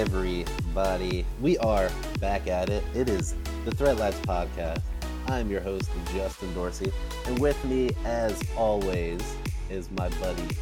[0.00, 1.26] Everybody.
[1.42, 1.90] We are
[2.20, 2.82] back at it.
[2.94, 3.34] It is
[3.66, 4.80] the Thread Lads podcast.
[5.26, 6.90] I'm your host, Justin Dorsey,
[7.26, 9.20] and with me, as always,
[9.68, 10.56] is my buddy,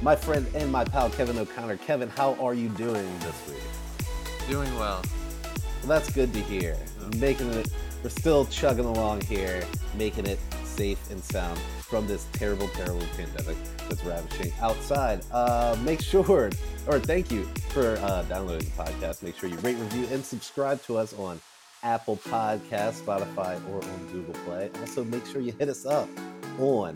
[0.00, 1.76] my friend, and my pal, Kevin O'Connor.
[1.76, 4.48] Kevin, how are you doing this week?
[4.48, 5.02] Doing well.
[5.42, 6.74] Well, that's good to hear.
[7.18, 7.68] Making it,
[8.02, 9.62] we're still chugging along here,
[9.94, 13.58] making it safe and sound from this terrible, terrible pandemic
[13.90, 15.20] that's ravishing outside.
[15.32, 16.48] Uh, make sure,
[16.86, 19.22] or thank you for uh, downloading the podcast.
[19.22, 21.40] Make sure you rate, review, and subscribe to us on
[21.82, 24.70] Apple Podcasts, Spotify, or on Google Play.
[24.80, 26.08] Also, make sure you hit us up
[26.58, 26.94] on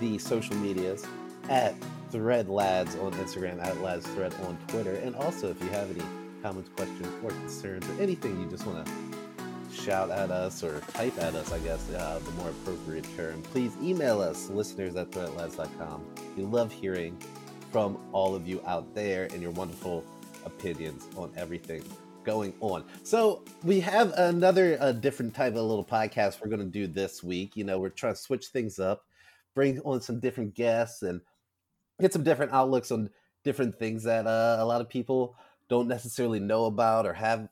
[0.00, 1.06] the social medias
[1.48, 1.74] at
[2.10, 4.94] Thread Lads on Instagram, at Lads Thread on Twitter.
[4.96, 6.04] And also, if you have any
[6.42, 8.92] comments, questions, or concerns, or anything you just want to
[9.74, 13.76] shout at us or type at us, I guess, uh, the more appropriate term, please
[13.82, 16.04] email us, listeners at threadlads.com.
[16.36, 17.18] We love hearing
[17.72, 20.04] from all of you out there and your wonderful
[20.44, 21.82] opinions on everything
[22.22, 22.84] going on.
[23.02, 27.22] So we have another uh, different type of little podcast we're going to do this
[27.22, 27.56] week.
[27.56, 29.06] You know, we're trying to switch things up,
[29.54, 31.22] bring on some different guests, and
[31.98, 33.08] get some different outlooks on
[33.42, 35.34] different things that uh, a lot of people
[35.68, 37.48] don't necessarily know about or have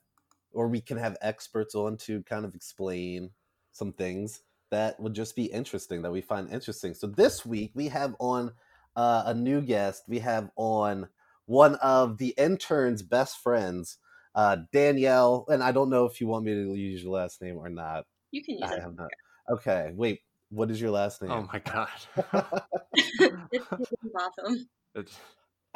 [0.52, 3.30] or we can have experts on to kind of explain
[3.72, 6.92] some things that would just be interesting that we find interesting.
[6.92, 8.52] So this week we have on
[8.96, 10.04] uh, a new guest.
[10.08, 11.08] We have on
[11.46, 13.98] one of the intern's best friends,
[14.34, 15.46] uh, Danielle.
[15.48, 18.04] And I don't know if you want me to use your last name or not.
[18.30, 18.82] You can use I it.
[18.82, 19.10] have not.
[19.50, 20.20] Okay, wait.
[20.50, 21.30] What is your last name?
[21.30, 21.88] Oh my god.
[22.94, 24.68] it's Higginbotham.
[24.96, 25.18] It's-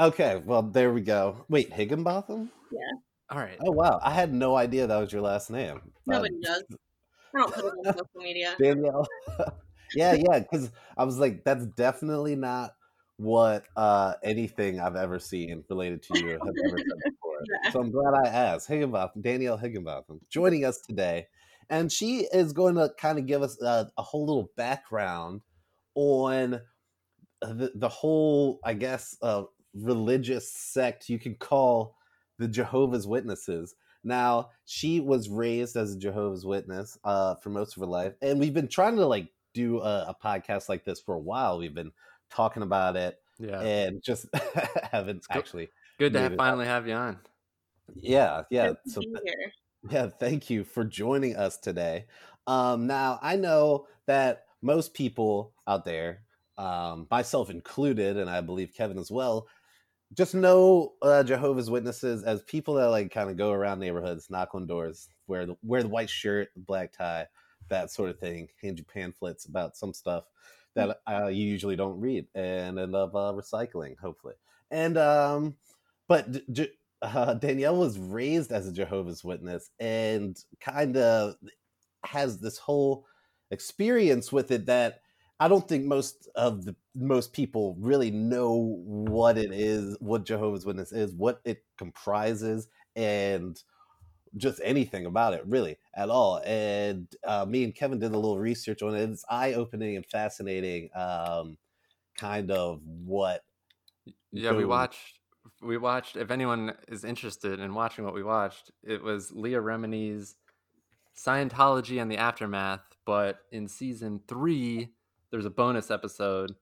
[0.00, 1.44] okay, well there we go.
[1.48, 2.50] Wait, Higginbotham?
[2.72, 2.80] Yeah.
[3.30, 3.58] All right.
[3.64, 5.80] Oh wow, I had no idea that was your last name.
[6.06, 6.64] Nobody does.
[7.34, 8.56] I don't put it on social media.
[8.62, 9.06] Danielle.
[9.94, 12.74] yeah, yeah, because I was like, that's definitely not
[13.16, 17.20] what uh, anything I've ever seen related to you have ever said before.
[17.64, 17.72] Yeah.
[17.72, 18.69] So I'm glad I asked.
[18.69, 21.26] Higginbotham, Danielle Higginbotham, joining us today.
[21.69, 25.42] And she is going to kind of give us a, a whole little background
[25.94, 26.60] on
[27.42, 29.42] the, the whole, I guess, uh,
[29.74, 31.97] religious sect you can call
[32.38, 33.74] the Jehovah's Witnesses.
[34.03, 38.38] Now, she was raised as a Jehovah's Witness uh, for most of her life, and
[38.38, 41.58] we've been trying to like do a, a podcast like this for a while.
[41.58, 41.92] We've been
[42.34, 43.61] talking about it Yeah.
[43.61, 44.27] and just
[44.93, 45.69] haven't go- actually.
[45.99, 47.19] Good to have, it finally have you on.
[47.95, 48.69] Yeah, yeah.
[48.69, 49.53] Good So here.
[49.91, 52.06] yeah, thank you for joining us today.
[52.47, 56.22] Um, now, I know that most people out there,
[56.59, 59.47] um, myself included, and I believe Kevin as well,
[60.15, 64.55] just know uh, Jehovah's Witnesses as people that like kind of go around neighborhoods, knock
[64.55, 67.27] on doors, wear the wear the white shirt, black tie,
[67.69, 70.25] that sort of thing, hand you pamphlets about some stuff
[70.74, 74.34] that uh, you usually don't read, and end up uh, recycling, hopefully.
[74.70, 75.56] And um,
[76.08, 81.34] but d- uh, Danielle was raised as a Jehovah's Witness and kind of
[82.04, 83.06] has this whole
[83.50, 85.00] experience with it that
[85.40, 90.64] I don't think most of the most people really know what it is, what Jehovah's
[90.64, 93.60] Witness is, what it comprises, and
[94.37, 96.41] just anything about it really at all.
[96.45, 99.09] And uh, me and Kevin did a little research on it.
[99.11, 100.91] It's eye opening and fascinating.
[100.95, 101.56] Um,
[102.17, 103.45] kind of what
[104.33, 105.21] Yeah, we watched
[105.62, 110.37] we watched if anyone is interested in watching what we watched, it was Leah Remini's
[111.16, 114.93] Scientology and the Aftermath, but in season 3
[115.31, 116.55] there's a bonus episode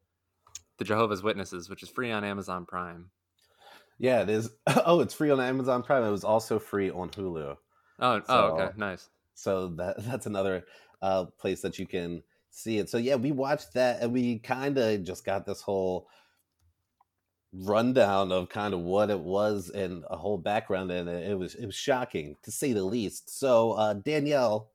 [0.79, 3.11] The Jehovah's Witnesses, which is free on Amazon Prime.
[3.99, 4.51] Yeah, it is.
[4.87, 6.05] Oh, it's free on Amazon Prime.
[6.05, 7.57] It was also free on Hulu.
[8.03, 9.09] Oh, So- oh okay, nice.
[9.35, 10.65] So that that's another
[11.01, 12.91] uh, place that you can see it.
[12.91, 16.09] So yeah, we watched that and we kind of just got this whole
[17.55, 21.55] rundown of kind of what it was and a whole background and it, it was
[21.55, 23.39] it was shocking to say the least.
[23.39, 24.71] So uh, Danielle,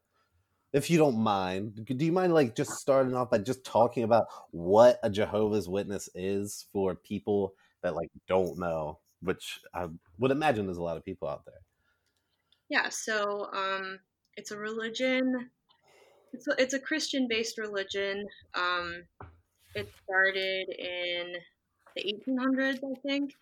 [0.74, 4.28] if you don't mind, do you mind like just starting off by just talking about
[4.52, 7.54] what a Jehovah's Witness is for people
[7.84, 9.88] that like don't know, which I
[10.20, 11.62] would imagine there's a lot of people out there.
[12.70, 14.00] Yeah, so um,
[14.36, 15.50] it's a religion.
[16.34, 18.28] It's a, it's a Christian-based religion.
[18.54, 19.04] Um,
[19.76, 21.34] it started in
[21.96, 23.34] the 1800s, I think,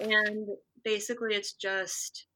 [0.00, 0.48] and
[0.84, 2.26] basically it's just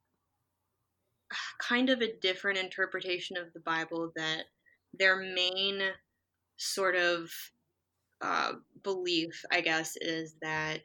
[1.60, 4.12] kind of a different interpretation of the Bible.
[4.16, 4.44] That
[4.98, 5.80] their main
[6.56, 7.30] sort of
[8.20, 8.52] uh,
[8.82, 10.80] belief, I guess, is that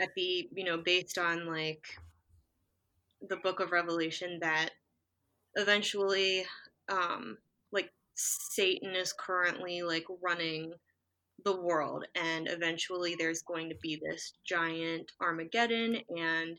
[0.00, 1.84] at the you know based on like
[3.28, 4.70] the book of revelation that
[5.56, 6.44] eventually
[6.90, 7.36] um
[7.72, 10.72] like satan is currently like running
[11.44, 16.58] the world and eventually there's going to be this giant armageddon and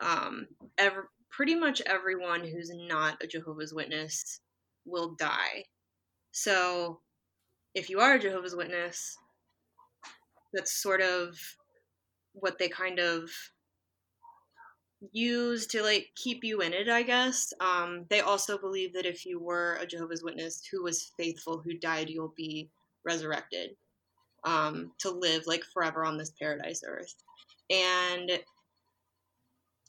[0.00, 0.46] um,
[0.78, 4.40] ever pretty much everyone who's not a Jehovah's Witness
[4.84, 5.64] will die.
[6.32, 7.00] So,
[7.74, 9.16] if you are a Jehovah's Witness,
[10.52, 11.36] that's sort of
[12.32, 13.30] what they kind of
[15.12, 17.52] use to like keep you in it, I guess.
[17.60, 21.74] Um, they also believe that if you were a Jehovah's Witness who was faithful, who
[21.74, 22.68] died, you'll be
[23.04, 23.76] resurrected
[24.44, 27.14] um, to live like forever on this paradise earth.
[27.70, 28.40] And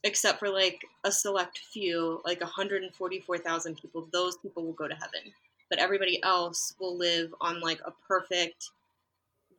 [0.04, 5.34] except for like a select few, like 144,000 people, those people will go to heaven.
[5.70, 8.70] But everybody else will live on like a perfect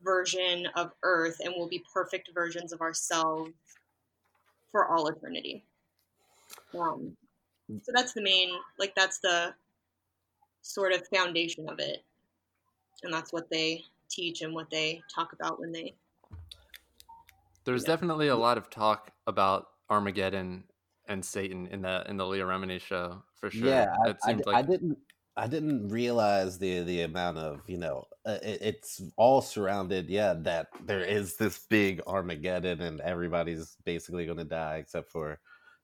[0.03, 3.51] version of Earth and will be perfect versions of ourselves
[4.71, 5.63] for all eternity.
[6.77, 7.15] Um,
[7.83, 9.53] so that's the main, like, that's the
[10.61, 12.03] sort of foundation of it.
[13.03, 15.95] And that's what they teach and what they talk about when they.
[17.63, 17.93] There's yeah.
[17.93, 20.63] definitely a lot of talk about Armageddon
[21.07, 23.67] and Satan in the in the Leah Remini show for sure.
[23.67, 24.55] Yeah, I, I, like...
[24.55, 24.97] I, didn't
[25.37, 30.09] I didn't realize the the amount of you know it, Uh, it's all surrounded.
[30.09, 35.39] Yeah, that there is this big Armageddon and everybody's basically going to die except for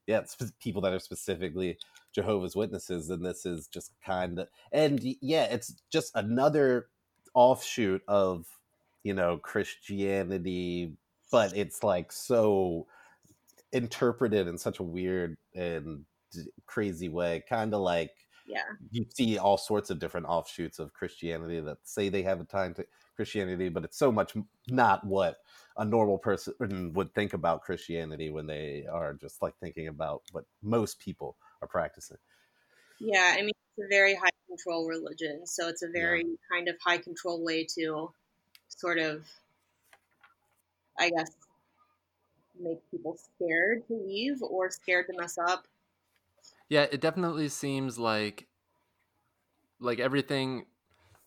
[0.06, 0.22] yeah
[0.60, 1.78] people that are specifically
[2.14, 6.88] Jehovah's Witnesses, and this is just kind of and yeah, it's just another
[7.34, 8.46] offshoot of
[9.04, 10.94] you know Christianity,
[11.32, 12.88] but it's like so
[13.72, 16.06] interpreted in such a weird and
[16.66, 18.12] crazy way, kind of like
[18.46, 18.64] yeah.
[18.92, 22.74] You see all sorts of different offshoots of christianity that say they have a time
[22.76, 24.34] to christianity but it's so much
[24.68, 25.38] not what
[25.78, 30.46] a normal person would think about christianity when they are just like thinking about what
[30.62, 32.18] most people are practicing.
[33.00, 36.36] Yeah i mean it's a very high control religion so it's a very yeah.
[36.52, 38.12] kind of high control way to
[38.68, 39.26] sort of
[41.00, 41.32] i guess
[42.60, 45.66] make people scared to leave or scared to mess up
[46.70, 48.48] yeah, it definitely seems like
[49.80, 50.66] like everything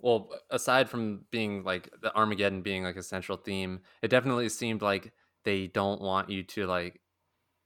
[0.01, 4.81] well, aside from being like the Armageddon being like a central theme, it definitely seemed
[4.81, 5.13] like
[5.45, 7.01] they don't want you to like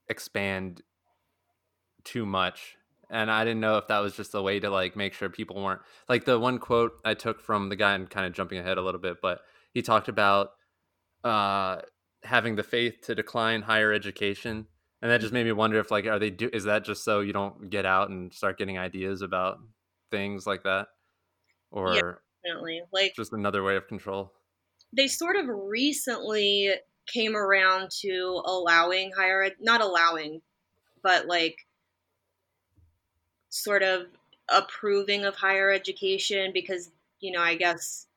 [0.09, 0.81] expand
[2.03, 2.75] too much.
[3.09, 5.61] And I didn't know if that was just a way to like make sure people
[5.63, 8.77] weren't like the one quote I took from the guy and kind of jumping ahead
[8.77, 9.41] a little bit, but
[9.73, 10.51] he talked about
[11.23, 11.81] uh
[12.23, 14.67] having the faith to decline higher education
[15.03, 15.21] and that mm.
[15.21, 17.69] just made me wonder if like are they do is that just so you don't
[17.69, 19.59] get out and start getting ideas about
[20.09, 20.87] things like that?
[21.71, 22.11] Or yeah,
[22.45, 24.31] definitely like just another way of control?
[24.95, 26.73] They sort of recently
[27.05, 30.41] came around to allowing higher ed not allowing
[31.03, 31.57] but like
[33.49, 34.03] sort of
[34.49, 38.07] approving of higher education because you know i guess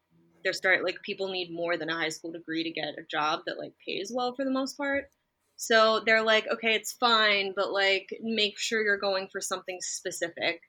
[0.45, 3.41] they're starting like people need more than a high school degree to get a job
[3.45, 5.11] that like pays well for the most part
[5.57, 10.61] so they're like, okay, it's fine, but like make sure you're going for something specific.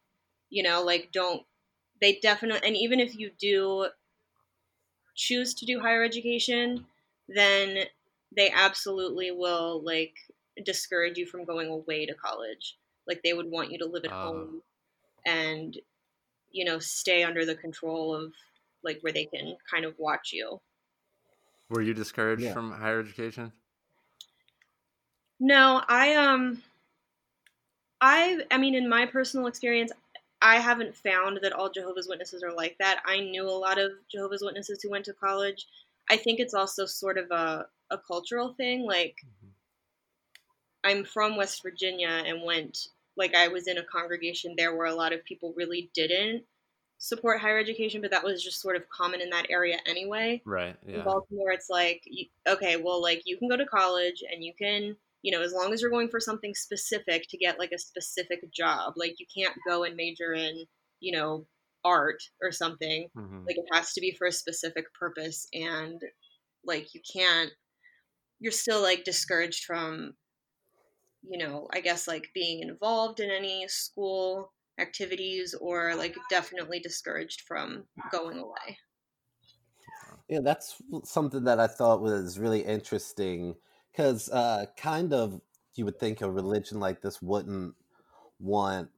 [0.50, 1.44] You know, like don't
[2.02, 3.88] they definitely and even if you do
[5.16, 6.86] choose to do higher education,
[7.28, 7.80] then
[8.36, 10.14] they absolutely will like
[10.64, 12.78] discourage you from going away to college.
[13.08, 14.24] Like they would want you to live at uh.
[14.24, 14.62] home
[15.26, 15.78] and
[16.52, 18.34] you know, stay under the control of
[18.84, 20.62] like where they can kind of watch you.
[21.70, 22.54] Were you discouraged yeah.
[22.54, 23.52] from higher education?
[25.40, 26.64] No, I um
[28.02, 29.92] I I mean in my personal experience
[30.42, 33.02] I haven't found that all Jehovah's Witnesses are like that.
[33.06, 35.68] I knew a lot of Jehovah's Witnesses who went to college.
[36.10, 38.86] I think it's also sort of a, a cultural thing.
[38.86, 39.48] Like, mm-hmm.
[40.84, 44.96] I'm from West Virginia and went, like, I was in a congregation there where a
[44.96, 46.44] lot of people really didn't
[47.00, 50.42] support higher education, but that was just sort of common in that area anyway.
[50.46, 50.76] Right.
[50.86, 51.00] Yeah.
[51.00, 52.08] In Baltimore, it's like,
[52.48, 55.74] okay, well, like, you can go to college and you can you know, as long
[55.74, 59.56] as you're going for something specific to get like a specific job, like you can't
[59.68, 60.66] go and major in,
[61.00, 61.46] you know,
[61.84, 63.08] art or something.
[63.18, 63.46] Mm-hmm.
[63.48, 66.02] Like it has to be for a specific purpose and
[66.66, 67.52] like you can't
[68.40, 70.14] you're still like discouraged from
[71.24, 77.42] you know, I guess like being involved in any school activities or like definitely discouraged
[77.48, 78.78] from going away.
[80.30, 83.56] Yeah, that's something that I thought was really interesting
[83.98, 85.42] because uh, kind of
[85.74, 87.74] you would think a religion like this wouldn't
[88.40, 88.90] want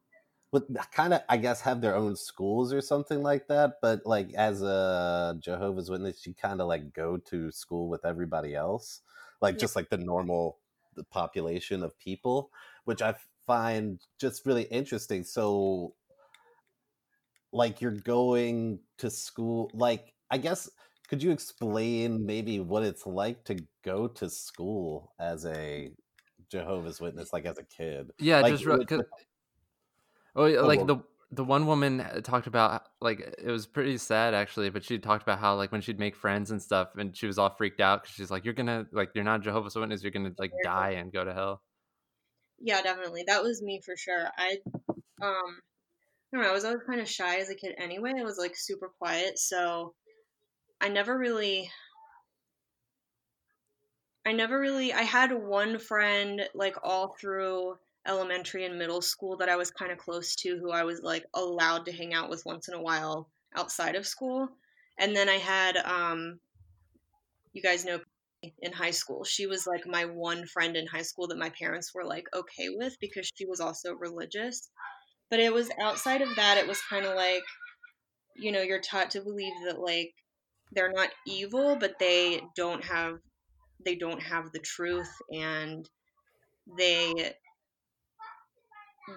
[0.52, 4.34] would kind of i guess have their own schools or something like that but like
[4.34, 9.02] as a jehovah's witness you kind of like go to school with everybody else
[9.42, 9.60] like yeah.
[9.60, 10.58] just like the normal
[10.96, 12.50] the population of people
[12.86, 13.14] which i
[13.46, 15.94] find just really interesting so
[17.52, 20.70] like you're going to school like i guess
[21.10, 25.92] could you explain maybe what it's like to go to school as a
[26.52, 28.12] Jehovah's Witness like as a kid?
[28.20, 29.02] Yeah, Like, just re- 'cause-
[30.36, 30.98] oh, yeah, Oh, like the
[31.32, 35.40] the one woman talked about like it was pretty sad actually, but she talked about
[35.40, 38.16] how like when she'd make friends and stuff, and she was all freaked out because
[38.16, 41.24] she's like, "You're gonna like you're not Jehovah's Witness, you're gonna like die and go
[41.24, 41.62] to hell."
[42.60, 43.24] Yeah, definitely.
[43.28, 44.28] That was me for sure.
[44.38, 44.58] I
[45.22, 45.62] um
[46.34, 48.14] I don't know, I was always kind of shy as a kid anyway.
[48.20, 49.96] I was like super quiet, so
[50.82, 51.70] I never really
[54.26, 59.50] I never really I had one friend like all through elementary and middle school that
[59.50, 62.46] I was kind of close to who I was like allowed to hang out with
[62.46, 64.48] once in a while outside of school.
[64.98, 66.40] And then I had um
[67.54, 68.00] you guys know
[68.62, 69.24] in high school.
[69.24, 72.70] She was like my one friend in high school that my parents were like okay
[72.70, 74.70] with because she was also religious.
[75.30, 77.44] But it was outside of that, it was kind of like,
[78.36, 80.14] you know, you're taught to believe that like
[80.72, 83.20] they're not evil, but they don't have
[83.86, 85.90] they don't have the truth and
[86.78, 87.34] they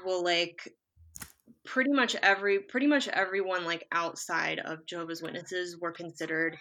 [0.05, 0.73] will like
[1.65, 6.57] pretty much every pretty much everyone like outside of Jehovah's Witnesses were considered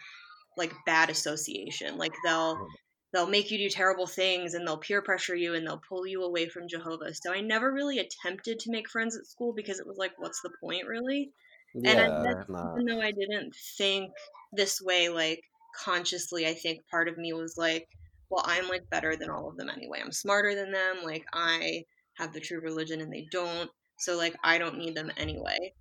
[0.58, 1.98] like bad association.
[1.98, 2.68] Like they'll oh,
[3.14, 6.24] they'll make you do terrible things and they'll peer pressure you and they'll pull you
[6.24, 7.14] away from Jehovah.
[7.14, 10.42] So I never really attempted to make friends at school because it was like what's
[10.42, 11.32] the point really?
[11.74, 12.76] and I yeah, it's not.
[12.76, 14.12] even though I didn't think
[14.54, 15.44] this way like
[15.76, 17.88] consciously, I think part of me was like,
[18.30, 20.00] well, I'm like better than all of them anyway.
[20.04, 20.98] I'm smarter than them.
[21.04, 23.70] Like I have the true religion and they don't.
[23.98, 25.74] So like I don't need them anyway.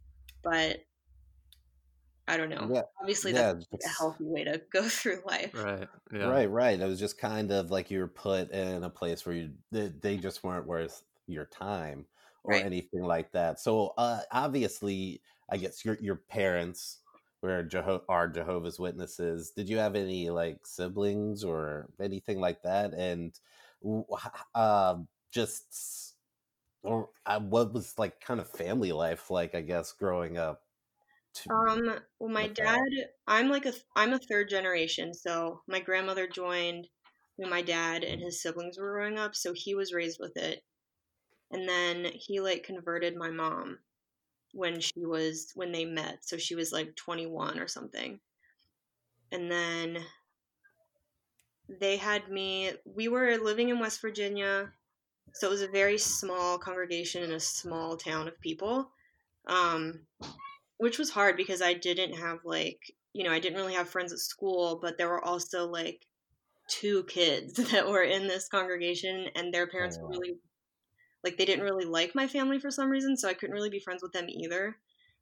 [0.43, 0.81] But
[2.29, 2.73] I don't know.
[2.73, 5.55] Yeah, Obviously yeah, that's like a healthy way to go through life.
[5.55, 5.89] Right.
[6.13, 6.27] Yeah.
[6.29, 6.79] Right, right.
[6.81, 9.89] It was just kind of like you were put in a place where you they,
[9.89, 12.07] they just weren't worth your time
[12.45, 12.65] or Right.
[12.65, 13.59] anything like that.
[13.59, 16.99] So uh, obviously, I guess your your parents
[17.43, 19.51] were Jeho- are Jehovah's Witnesses.
[19.51, 22.93] Did you have any like siblings or anything like that?
[22.95, 23.39] And
[24.55, 24.97] uh,
[25.31, 26.15] just
[26.83, 29.55] or uh, what was like kind of family life like?
[29.55, 30.63] I guess growing up.
[31.35, 32.65] to- Um, well, my with that.
[32.65, 35.15] dad, I'm like a, I'm a third generation.
[35.15, 36.89] So my grandmother joined
[37.37, 39.35] when my dad and his siblings were growing up.
[39.35, 40.63] So he was raised with it.
[41.51, 43.79] And then he like converted my mom
[44.53, 46.19] when she was, when they met.
[46.23, 48.21] So she was like 21 or something.
[49.33, 49.99] And then
[51.81, 54.73] they had me, we were living in West Virginia.
[55.35, 58.91] So it was a very small congregation in a small town of people.
[59.47, 60.01] Um,
[60.81, 62.81] which was hard because I didn't have like
[63.13, 66.07] you know I didn't really have friends at school, but there were also like
[66.69, 70.39] two kids that were in this congregation, and their parents Oh, were really
[71.25, 73.81] like they didn't really like my family for some reason, so I couldn't really be
[73.81, 74.77] friends with them either.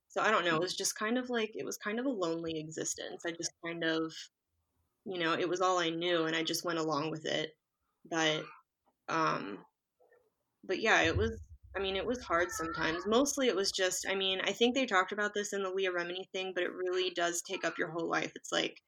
[0.09, 0.57] So I don't know.
[0.57, 3.23] It was just kind of like it was kind of a lonely existence.
[3.26, 4.12] I just kind of
[5.05, 7.57] you know it was all I knew, and I just went along with it.
[8.11, 8.43] But
[9.09, 9.59] um,
[10.64, 11.40] but yeah, it was
[11.76, 13.07] I mean, it was hard sometimes.
[13.07, 15.93] Mostly it was just, I mean, I think they talked about this in the Leah
[15.93, 18.33] Remini thing, but it really does take up your whole life.
[18.35, 18.83] It's like,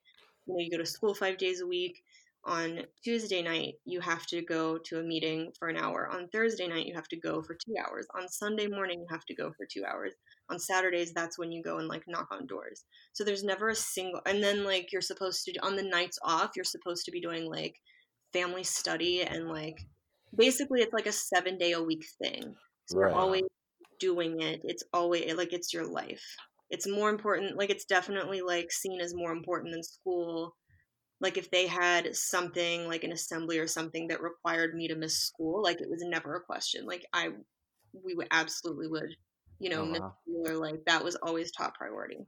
[0.47, 2.02] you know, you go to school five days a week.
[2.45, 6.09] On Tuesday night, you have to go to a meeting for an hour.
[6.11, 8.07] On Thursday night, you have to go for two hours.
[8.17, 10.15] On Sunday morning, you have to go for two hours.
[10.51, 12.85] On Saturdays, that's when you go and like knock on doors.
[13.13, 16.53] So there's never a single, and then like you're supposed to, on the nights off,
[16.57, 17.75] you're supposed to be doing like
[18.33, 19.77] family study and like
[20.37, 22.55] basically it's like a seven day a week thing.
[22.87, 23.13] So Right.
[23.15, 23.43] we're always
[23.99, 24.61] doing it.
[24.65, 26.25] It's always like it's your life.
[26.71, 27.57] It's more important.
[27.59, 30.57] Like it's definitely like seen as more important than school.
[31.21, 35.19] Like if they had something like an assembly or something that required me to miss
[35.19, 36.87] school, like it was never a question.
[36.87, 37.31] Like I,
[37.93, 39.17] we would absolutely would,
[39.59, 40.12] you know, Oh, miss uh-huh.
[40.23, 42.27] school or like that was always top priority.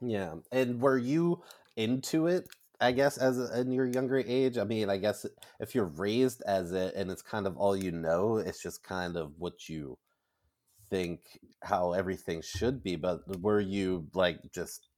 [0.00, 1.42] Yeah, and were you
[1.76, 2.48] into it?
[2.80, 4.58] I guess as in your younger age.
[4.58, 5.24] I mean, I guess
[5.60, 9.16] if you're raised as it and it's kind of all you know, it's just kind
[9.16, 9.98] of what you
[10.90, 12.96] think how everything should be.
[12.96, 14.88] But were you like just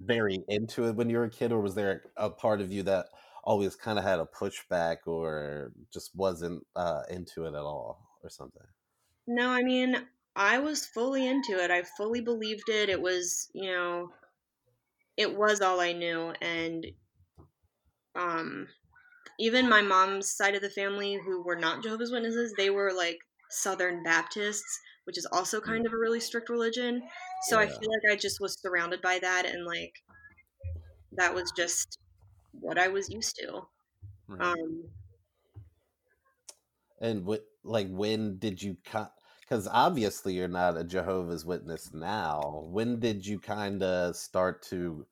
[0.00, 2.82] very into it when you were a kid, or was there a part of you
[2.84, 3.06] that
[3.44, 8.30] always kind of had a pushback, or just wasn't uh, into it at all, or
[8.30, 8.66] something?
[9.26, 9.96] No, I mean,
[10.34, 11.70] I was fully into it.
[11.70, 12.88] I fully believed it.
[12.88, 14.10] It was, you know,
[15.16, 16.32] it was all I knew.
[16.40, 16.86] And
[18.14, 18.68] um,
[19.38, 23.18] even my mom's side of the family, who were not Jehovah's Witnesses, they were like
[23.50, 27.02] Southern Baptists, which is also kind of a really strict religion.
[27.48, 29.46] So I feel like I just was surrounded by that.
[29.46, 29.94] And like,
[31.12, 31.98] that was just
[32.52, 33.62] what I was used to.
[34.28, 34.52] Right.
[34.52, 34.84] Um,
[37.00, 39.12] And what, like, when did you cut?
[39.40, 42.66] Because obviously you're not a Jehovah's Witness now.
[42.66, 45.06] When did you kind of start to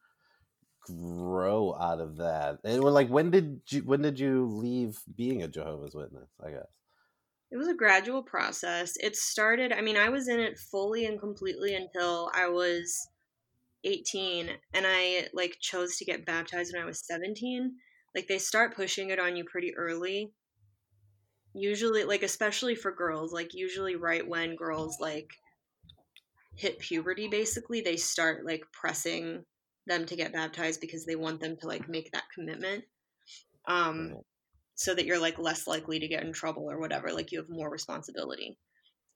[0.83, 2.59] grow out of that?
[2.65, 6.29] And we're like, when did you when did you leave being a Jehovah's Witness?
[6.45, 6.69] I guess
[7.51, 8.95] it was a gradual process.
[9.01, 9.73] It started.
[9.73, 13.09] I mean, I was in it fully and completely until I was
[13.85, 17.73] 18, and I like chose to get baptized when I was 17.
[18.15, 20.33] Like they start pushing it on you pretty early.
[21.55, 25.31] Usually, like especially for girls, like usually right when girls like
[26.55, 29.45] hit puberty, basically they start like pressing
[29.87, 32.85] them to get baptized because they want them to like make that commitment
[33.69, 34.17] um
[34.79, 37.49] so that you're like less likely to get in trouble or whatever like you have
[37.49, 38.57] more responsibility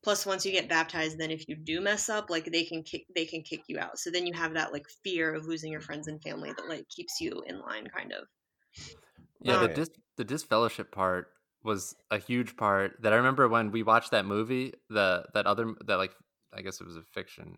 [0.02, 3.04] plus once you get baptized then if you do mess up like they can kick
[3.14, 5.80] they can kick you out so then you have that like fear of losing your
[5.80, 8.26] friends and family that like keeps you in line kind of
[9.40, 11.28] yeah um, the dis the disfellowship part
[11.62, 15.74] was a huge part that i remember when we watched that movie the that other
[15.86, 16.12] that like
[16.52, 17.56] i guess it was a fiction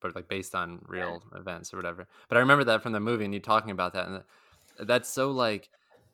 [0.00, 1.40] but like based on real yeah.
[1.40, 2.06] events or whatever.
[2.28, 5.30] But I remember that from the movie and you talking about that, and that's so
[5.30, 5.68] like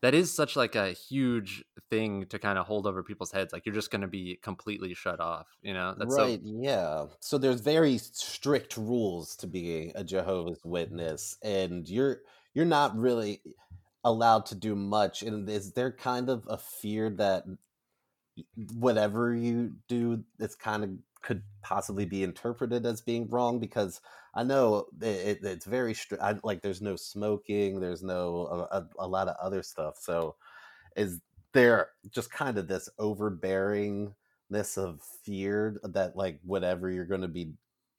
[0.05, 3.55] that is such like a huge thing to kind of hold over people's heads.
[3.55, 5.95] Like you're just going to be completely shut off, you know?
[5.97, 6.39] That's right.
[6.45, 6.53] So...
[6.61, 7.07] yeah.
[7.21, 12.19] So there's very strict rules to be a Jehovah's Witness, and you're
[12.53, 13.41] you're not really
[14.05, 15.23] allowed to do much.
[15.23, 17.45] And is there kind of a fear that
[18.75, 20.91] whatever you do, it's kind of
[21.25, 24.01] could possibly be interpreted as being wrong because
[24.35, 26.23] I know it, it's very strict.
[26.45, 29.97] Like there's no smoking, there's no uh, a, a, lot of other stuff.
[29.99, 30.37] So
[30.97, 31.21] is
[31.53, 37.55] there just kind of this overbearingness of fear that like whatever you're going to be,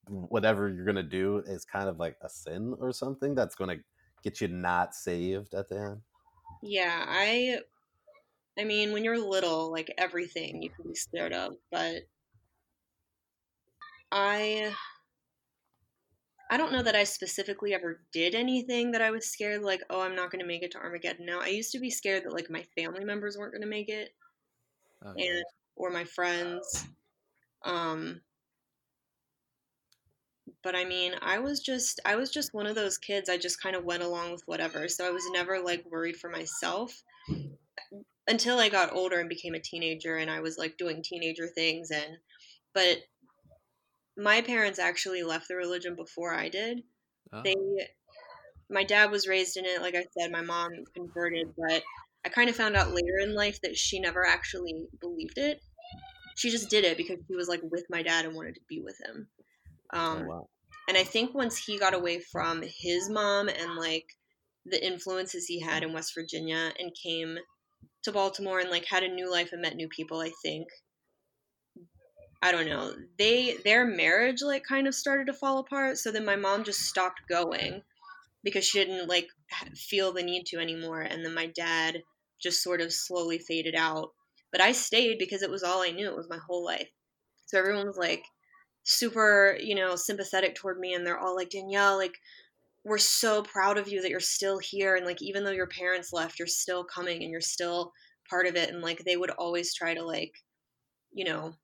[0.08, 3.76] whatever you're going to do is kind of like a sin or something that's going
[3.76, 3.84] to
[4.24, 6.02] get you not saved at the end?
[6.62, 7.62] Yeah, I
[8.58, 12.04] I mean, when you're little, like everything you can be scared of, but
[14.16, 14.74] I
[16.50, 20.02] I don't know that I specifically ever did anything that I was scared like, oh,
[20.02, 21.40] I'm not going to make it to Armageddon now.
[21.42, 24.10] I used to be scared that like my family members weren't going to make it.
[25.06, 25.28] Okay.
[25.28, 25.44] And
[25.76, 26.88] or my friends.
[27.64, 28.22] Um
[30.64, 33.30] but I mean, I was just I was just one of those kids.
[33.30, 34.88] I just kind of went along with whatever.
[34.88, 37.04] So I was never like worried for myself
[38.28, 41.92] until I got older and became a teenager and I was like doing teenager things
[41.92, 42.18] and
[42.74, 42.98] but
[44.18, 46.82] my parents actually left the religion before I did.
[47.34, 47.42] Oh.
[47.44, 47.56] They,
[48.70, 50.32] my dad was raised in it, like I said.
[50.32, 51.84] My mom converted, but
[52.26, 55.62] I kind of found out later in life that she never actually believed it.
[56.36, 58.82] She just did it because she was like with my dad and wanted to be
[58.82, 59.28] with him.
[59.94, 60.50] Oh, um, oh, wow.
[60.88, 64.06] And I think once he got away from his mom and like
[64.66, 67.38] the influences he had in West Virginia and came
[68.04, 70.68] to Baltimore and like had a new life and met new people, I think
[72.46, 72.94] I don't know.
[73.18, 75.98] They their marriage like kind of started to fall apart.
[75.98, 77.82] So then my mom just stopped going
[78.44, 79.30] because she didn't like
[79.76, 81.02] feel the need to anymore.
[81.02, 82.04] And then my dad
[82.40, 84.10] just sort of slowly faded out.
[84.52, 86.08] But I stayed because it was all I knew.
[86.08, 86.88] It was my whole life.
[87.48, 88.24] So everyone was like
[88.84, 92.14] super, you know, sympathetic toward me, and they're all like Danielle, like
[92.84, 96.14] we're so proud of you that you're still here and like even though your parents
[96.14, 97.92] left you're still coming and you're still
[98.30, 100.32] part of it and like they would always try to like
[101.12, 101.56] you know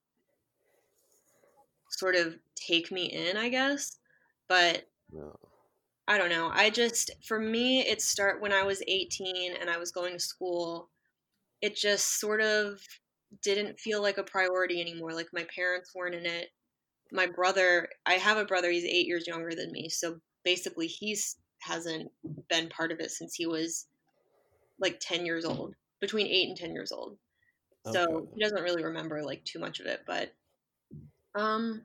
[1.91, 3.97] sort of take me in, I guess.
[4.47, 5.37] But no.
[6.07, 6.49] I don't know.
[6.51, 10.19] I just for me it start when I was 18 and I was going to
[10.19, 10.89] school.
[11.61, 12.81] It just sort of
[13.43, 15.13] didn't feel like a priority anymore.
[15.13, 16.49] Like my parents weren't in it.
[17.11, 19.89] My brother, I have a brother, he's 8 years younger than me.
[19.89, 22.11] So basically he's hasn't
[22.49, 23.85] been part of it since he was
[24.79, 27.17] like 10 years old, between 8 and 10 years old.
[27.85, 27.97] Okay.
[27.97, 30.33] So he doesn't really remember like too much of it, but
[31.35, 31.83] um,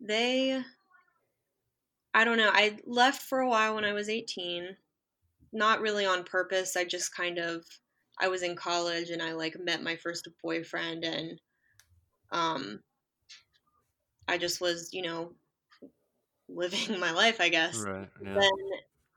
[0.00, 0.62] they,
[2.14, 2.50] I don't know.
[2.52, 4.76] I left for a while when I was 18,
[5.52, 6.76] not really on purpose.
[6.76, 7.64] I just kind of,
[8.18, 11.40] I was in college and I like met my first boyfriend and,
[12.32, 12.82] um,
[14.28, 15.34] I just was, you know,
[16.48, 17.84] living my life, I guess.
[17.84, 18.08] Right.
[18.22, 18.34] Yeah.
[18.40, 18.50] Then,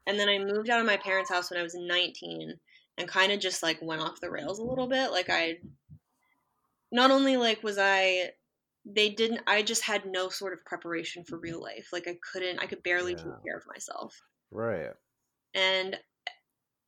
[0.08, 2.60] and then I moved out of my parents' house when I was 19
[2.98, 5.12] and kind of just like went off the rails a little bit.
[5.12, 5.60] Like I,
[6.92, 8.32] not only like was I
[8.86, 12.60] they didn't i just had no sort of preparation for real life like i couldn't
[12.60, 13.18] i could barely yeah.
[13.18, 14.20] take care of myself
[14.52, 14.92] right
[15.54, 15.98] and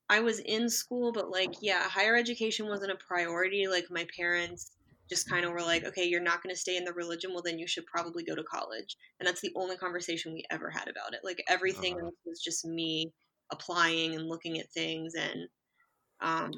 [0.10, 4.72] i was in school but like yeah higher education wasn't a priority like my parents
[5.10, 7.44] just kind of were like okay you're not going to stay in the religion well
[7.44, 10.88] then you should probably go to college and that's the only conversation we ever had
[10.88, 12.10] about it like everything uh-huh.
[12.26, 13.12] was just me
[13.52, 15.48] applying and looking at things and
[16.22, 16.52] um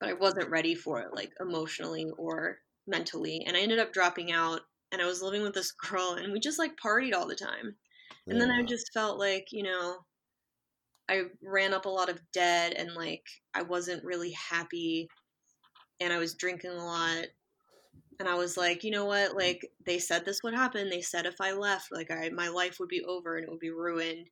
[0.00, 2.56] but i wasn't ready for it like emotionally or
[2.90, 4.60] mentally and I ended up dropping out
[4.92, 7.76] and I was living with this girl and we just like partied all the time.
[8.26, 8.46] And yeah.
[8.46, 9.98] then I just felt like, you know,
[11.08, 13.24] I ran up a lot of debt and like
[13.54, 15.08] I wasn't really happy
[16.00, 17.26] and I was drinking a lot
[18.20, 19.34] and I was like, you know what?
[19.34, 20.88] Like they said this would happen.
[20.88, 23.60] They said if I left, like I my life would be over and it would
[23.60, 24.28] be ruined.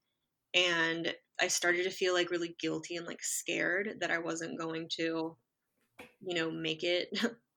[0.55, 4.88] And I started to feel like really guilty and like scared that I wasn't going
[4.97, 5.37] to,
[6.21, 7.09] you know, make it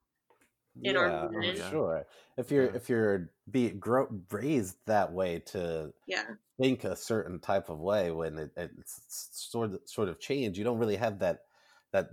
[0.80, 1.70] in our yeah, yeah.
[1.70, 2.06] sure.
[2.36, 2.76] If you're Yeah.
[2.76, 6.34] if you're be grow, raised that way to Yeah.
[6.58, 10.64] think a certain type of way when it, it's sort of sort of change, you
[10.64, 11.44] don't really have that
[11.92, 12.10] that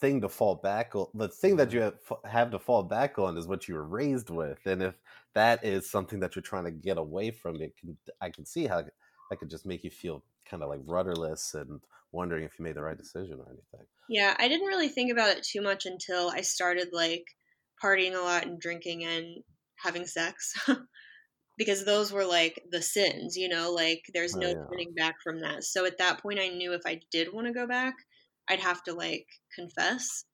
[0.00, 1.08] thing to fall back on.
[1.14, 1.76] The thing that mm-hmm.
[1.76, 4.94] you have, have to fall back on is what you were raised with, and if
[5.34, 8.66] that is something that you're trying to get away from, it can I can see
[8.66, 11.80] how that could just make you feel kind of like rudderless and
[12.12, 13.86] wondering if you made the right decision or anything.
[14.08, 17.26] Yeah, I didn't really think about it too much until I started like
[17.82, 19.44] partying a lot and drinking and
[19.78, 20.54] having sex.
[21.58, 24.70] because those were like the sins, you know, like there's Oh, no yeah.
[24.70, 25.64] turning back from that.
[25.64, 27.94] So at that point I knew if I did want to go back,
[28.48, 30.24] I'd have to like confess,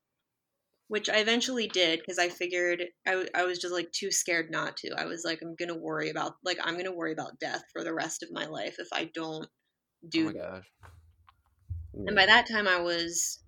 [0.88, 4.50] which I eventually did because I figured I, w- I was just like too scared
[4.50, 4.92] not to.
[4.98, 7.64] I was like I'm going to worry about like I'm going to worry about death
[7.72, 9.48] for the rest of my life if I don't
[10.16, 10.35] Oh do my that.
[10.35, 10.72] gosh.
[12.07, 13.44] And by that time, I was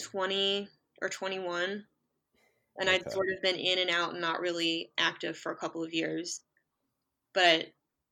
[0.00, 0.68] 20
[1.02, 1.84] or 21.
[2.78, 5.84] And I'd sort of been in and out and not really active for a couple
[5.84, 6.40] of years.
[7.34, 7.66] But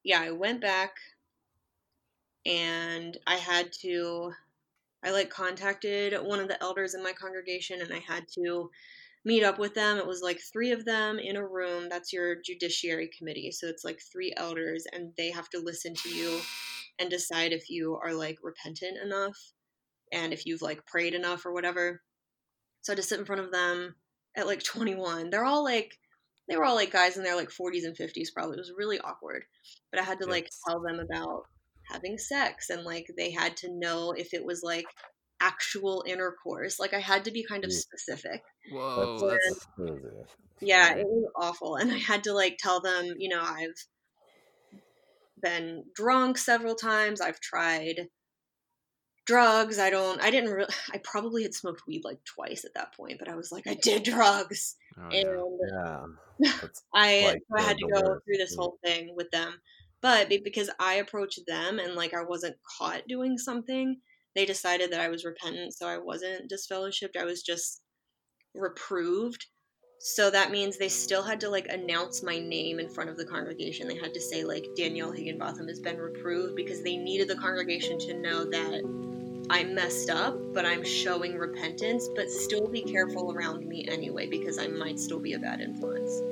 [0.04, 0.92] yeah, I went back
[2.44, 4.32] and I had to,
[5.02, 8.70] I like contacted one of the elders in my congregation and I had to
[9.24, 9.98] meet up with them.
[9.98, 11.88] It was like three of them in a room.
[11.88, 13.50] That's your judiciary committee.
[13.50, 16.40] So it's like three elders and they have to listen to you
[16.98, 19.36] and decide if you are like repentant enough
[20.12, 22.02] and if you've like prayed enough or whatever.
[22.82, 23.94] So I had to sit in front of them
[24.36, 25.30] at like 21.
[25.30, 25.98] They're all like,
[26.48, 28.56] they were all like guys in their like 40s and 50s probably.
[28.56, 29.44] It was really awkward.
[29.90, 31.44] But I had to like tell them about
[31.90, 34.86] having sex and like they had to know if it was like
[35.40, 36.78] actual intercourse.
[36.78, 38.42] Like I had to be kind of specific.
[38.70, 39.66] Whoa, That's-.
[40.60, 41.76] Yeah, it was awful.
[41.76, 43.86] And I had to like tell them, you know, I've
[45.42, 47.20] been drunk several times.
[47.20, 48.08] I've tried
[49.30, 49.78] drugs.
[49.78, 53.18] I don't, I didn't really, I probably had smoked weed like twice at that point,
[53.18, 54.76] but I was like, I did drugs.
[54.98, 55.08] oh.
[55.10, 56.06] And Yeah.
[56.60, 58.60] That's I, like so I had to go worst, through this yeah.
[58.60, 59.54] whole thing with them.
[60.02, 63.96] But because I approached them and like I wasn't caught doing something,
[64.34, 65.74] they decided that I was repentant.
[65.74, 67.18] So I wasn't disfellowshipped.
[67.18, 67.82] I was just
[68.54, 69.46] reproved.
[69.98, 73.26] So that means they still had to like announce my name in front of the
[73.26, 73.86] congregation.
[73.86, 77.98] They had to say like Danielle Higginbotham has been reproved because they needed the congregation
[77.98, 79.09] to know that
[79.50, 84.60] I messed up, but I'm showing repentance, but still be careful around me anyway because
[84.60, 86.22] I might still be a bad influence.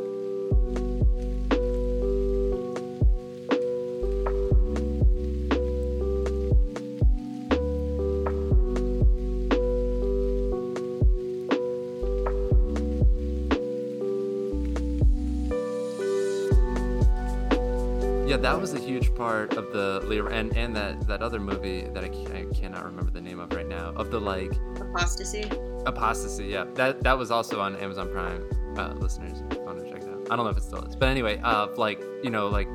[18.29, 18.79] Yeah, that was a
[19.19, 23.11] part of the Lear and and that that other movie that I, I cannot remember
[23.11, 25.51] the name of right now of the like Apostasy.
[25.85, 26.47] apostasy.
[26.47, 28.49] Yeah, that that was also on Amazon Prime.
[28.79, 30.29] Uh, listeners, if you want to check it out.
[30.31, 32.69] I don't know if it still is, but anyway, uh, like you know, like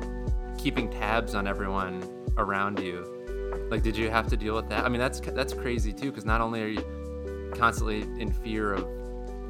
[0.58, 2.02] keeping tabs on everyone
[2.36, 3.10] around you.
[3.70, 4.84] Like, did you have to deal with that?
[4.84, 6.84] I mean, that's that's crazy too, because not only are you
[7.54, 8.86] constantly in fear of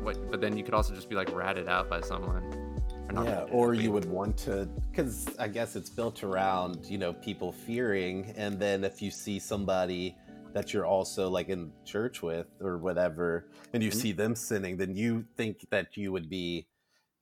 [0.03, 2.64] what, but then you could also just be like ratted out by someone.
[3.09, 6.87] Or not yeah, ratted or you would want to, because I guess it's built around
[6.87, 10.17] you know people fearing, and then if you see somebody
[10.53, 13.95] that you're also like in church with or whatever, and you Mhm.
[13.95, 16.69] see them sinning, then you think that you would be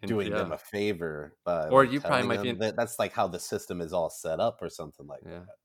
[0.05, 0.39] doing yeah.
[0.39, 1.37] them a favor.
[1.45, 4.11] By, Or you probably might be in- that that's like how the system is all
[4.11, 5.41] set up, or something like Yeah.
[5.47, 5.57] that.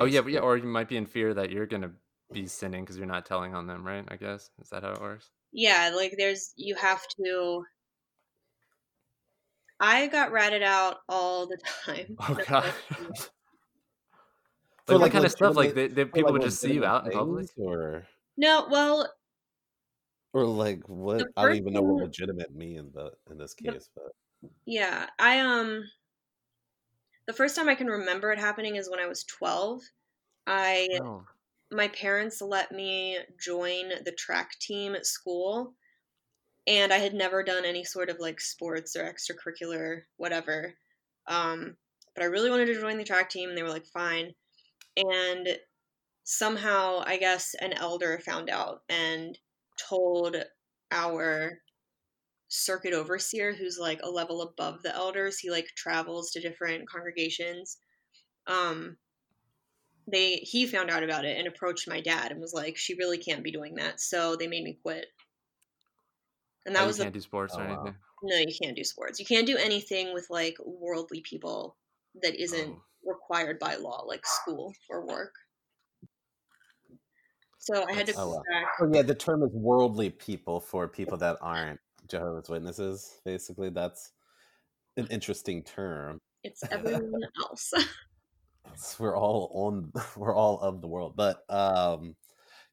[0.00, 1.92] Oh yeah, yeah, or you might be in fear that you're gonna
[2.32, 4.04] be sinning because you're not telling on them, right?
[4.08, 5.30] I guess is that how it works?
[5.52, 7.64] Yeah, like there's you have to.
[9.82, 12.16] I got ratted out all the time.
[12.20, 12.64] Oh That's god.
[12.98, 13.30] what-
[14.86, 15.54] For, like, what like, kind of stuff?
[15.56, 17.48] Like legitimate- they, they, people like, would just see you legitimate out in public.
[17.56, 19.12] or no, well,
[20.32, 23.90] or like what I don't even know what legitimate means, but in this The- case,
[23.94, 24.12] but
[24.66, 25.84] yeah, I um.
[27.26, 29.82] The first time I can remember it happening is when I was twelve.
[30.48, 31.24] I Oh,
[31.70, 35.74] my parents let me join the track team at school
[36.66, 40.74] and i had never done any sort of like sports or extracurricular whatever
[41.28, 41.76] um,
[42.14, 44.32] but i really wanted to join the track team and they were like fine
[44.96, 45.48] and
[46.24, 49.38] somehow i guess an elder found out and
[49.88, 50.36] told
[50.90, 51.58] our
[52.48, 57.78] circuit overseer who's like a level above the elders he like travels to different congregations
[58.46, 58.96] um
[60.10, 63.18] they he found out about it and approached my dad and was like, "She really
[63.18, 65.06] can't be doing that." So they made me quit.
[66.66, 67.84] And that Oh, was you the can't do sports or Oh, wow.
[67.84, 67.96] anything.
[68.22, 69.18] no, you can't do sports.
[69.18, 71.76] You can't do anything with like worldly people
[72.22, 72.82] that isn't Oh.
[73.04, 75.34] required by law, like school or work.
[77.58, 78.42] So I had to Oh, go wow.
[78.50, 78.68] back.
[78.80, 83.20] Oh, yeah, the term is worldly people for people that aren't Jehovah's Witnesses.
[83.24, 84.12] Basically, that's
[84.96, 86.18] an interesting term.
[86.44, 87.72] It's everyone else.
[88.66, 91.16] It's- we're all on, we're all of the world.
[91.16, 92.16] But um,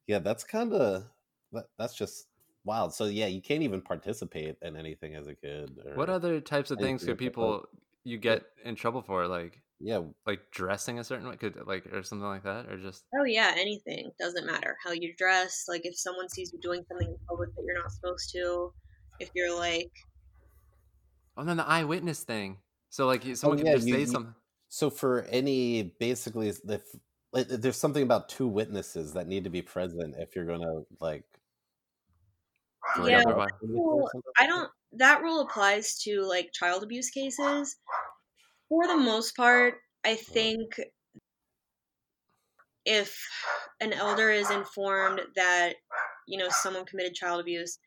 [0.08, 1.10] yeah, that's kind of
[1.52, 2.28] that, that's just
[2.64, 2.94] wild.
[2.94, 5.78] So yeah, you can't even participate in anything as a kid.
[5.84, 7.68] Or, What other types of things anything could like that, like- people
[8.04, 9.26] you get in trouble for?
[9.26, 13.04] Like Yeah, like dressing a certain way, could like or something like that, or just
[13.18, 15.64] oh yeah, anything doesn't matter how you dress.
[15.68, 18.72] Like if someone sees you doing something in public that you're not supposed to,
[19.20, 19.90] if you're like,
[21.36, 22.58] oh, then the eyewitness thing.
[22.90, 24.34] So like oh, someone Oh, could yeah, just you- say you- something.
[24.72, 26.60] So for any, basically, if
[27.32, 31.24] there's something about two witnesses that need to be present if you're gonna like.
[32.98, 34.70] Yeah, up well, well, I don't.
[34.92, 37.76] That rule applies to like child abuse cases.
[38.68, 39.74] For the most part,
[40.04, 40.80] I think
[42.84, 43.26] if
[43.80, 45.74] an elder is informed that
[46.26, 47.78] you know someone committed child abuse,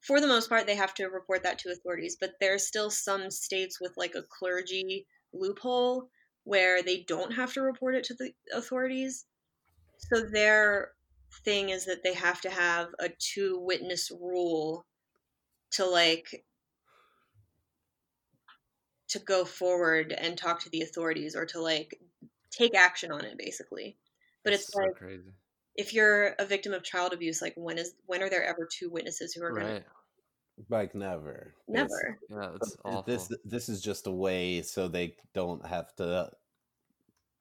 [0.00, 2.16] for the most part they have to report that to authorities.
[2.20, 6.08] But there's still some states with like a clergy loophole
[6.44, 9.26] where they don't have to report it to the authorities.
[9.98, 10.92] So their
[11.44, 14.84] thing is that they have to have a two witness rule
[15.72, 16.44] to like
[19.08, 21.98] to go forward and talk to the authorities or to like
[22.50, 23.96] take action on it basically
[24.44, 25.32] but it's so like crazy,
[25.74, 28.90] if you're a victim of child abuse like when is when are there ever two
[28.90, 29.84] witnesses who are going to
[30.70, 31.54] Like never.
[31.68, 33.02] never Yeah, that's awful.
[33.02, 36.30] This this is just a way so they don't have to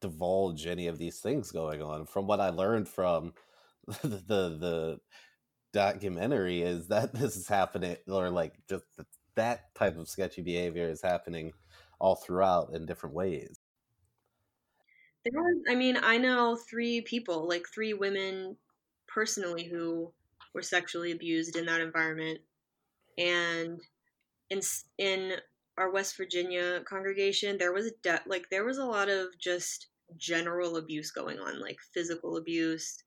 [0.01, 2.05] divulge any of these things going on.
[2.05, 3.33] From what I learned from
[4.03, 4.99] the the,
[5.73, 10.89] documentary is that this is happening, or like just th- that type of sketchy behavior
[10.89, 11.51] is happening
[11.99, 13.59] all throughout in different ways.
[15.25, 18.55] there was i mean i know three people like three women
[19.07, 20.11] personally who
[20.53, 22.39] were sexually abused in that environment
[23.17, 23.79] and
[24.49, 24.61] in
[24.97, 25.33] in
[25.77, 29.87] our west virginia congregation there was a de- like there was a lot of just
[30.17, 33.03] general abuse going on like physical abuse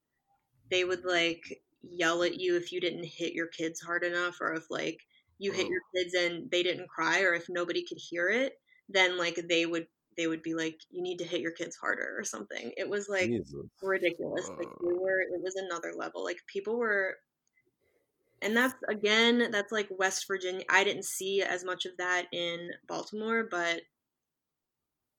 [0.71, 4.55] they would like yell at you if you didn't hit your kids hard enough or
[4.55, 5.01] if like
[5.39, 5.73] you hit mm-hmm.
[5.73, 8.55] your kids and they didn't cry or if nobody could hear it
[8.89, 9.87] then like they would
[10.19, 12.73] they would be like you need to hit your kids harder or something.
[12.77, 13.55] It was like Jesus.
[13.81, 17.15] ridiculous like we were it was another level like people were
[18.43, 22.71] and that's again that's like west virginia i didn't see as much of that in
[22.87, 23.81] baltimore but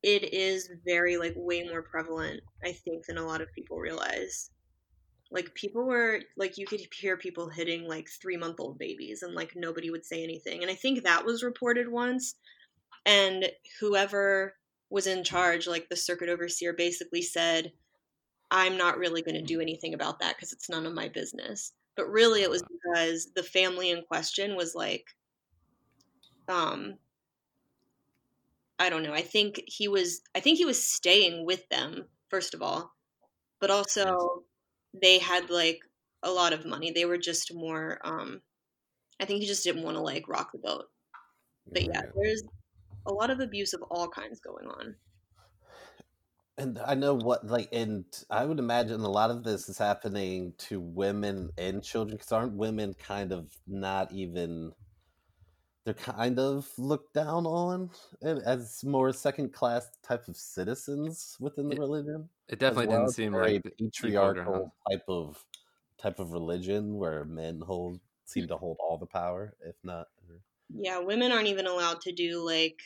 [0.04, 4.52] it is very like way more prevalent i think than a lot of people realize
[5.32, 9.36] like people were like you could hear people hitting like three month old babies and
[9.36, 12.36] like nobody would say anything and i think that was reported once
[13.06, 14.56] and whoever
[14.90, 17.72] was in charge like the circuit overseer basically said
[18.52, 21.74] i'm not really going to do anything about that because it's none of my business.
[21.96, 25.06] But really it was because the family in question was like
[26.48, 26.96] um
[28.80, 32.54] i don't know i think he was i think he was staying with them first
[32.54, 32.94] of all
[33.60, 34.44] but also
[34.94, 35.82] they had like
[36.24, 36.92] a lot of money.
[36.92, 38.42] They were just more um
[39.22, 40.86] i think he just didn't want to like rock the boat.
[41.74, 42.44] But yeah there's
[43.06, 44.96] a lot of abuse of all kinds going on.
[46.58, 50.54] And I know what, like, and I would imagine a lot of this is happening
[50.58, 54.74] to women and children because aren't women kind of not even,
[55.86, 57.90] they're kind of looked down on
[58.22, 62.30] and as more second class type of citizens within the It- religion?
[62.48, 63.02] It definitely well.
[63.02, 65.46] didn't seem very like the patriarchal type of
[65.98, 70.08] type of religion where men hold seem to hold all the power, if not.
[70.70, 72.80] yeah women aren't even allowed to do like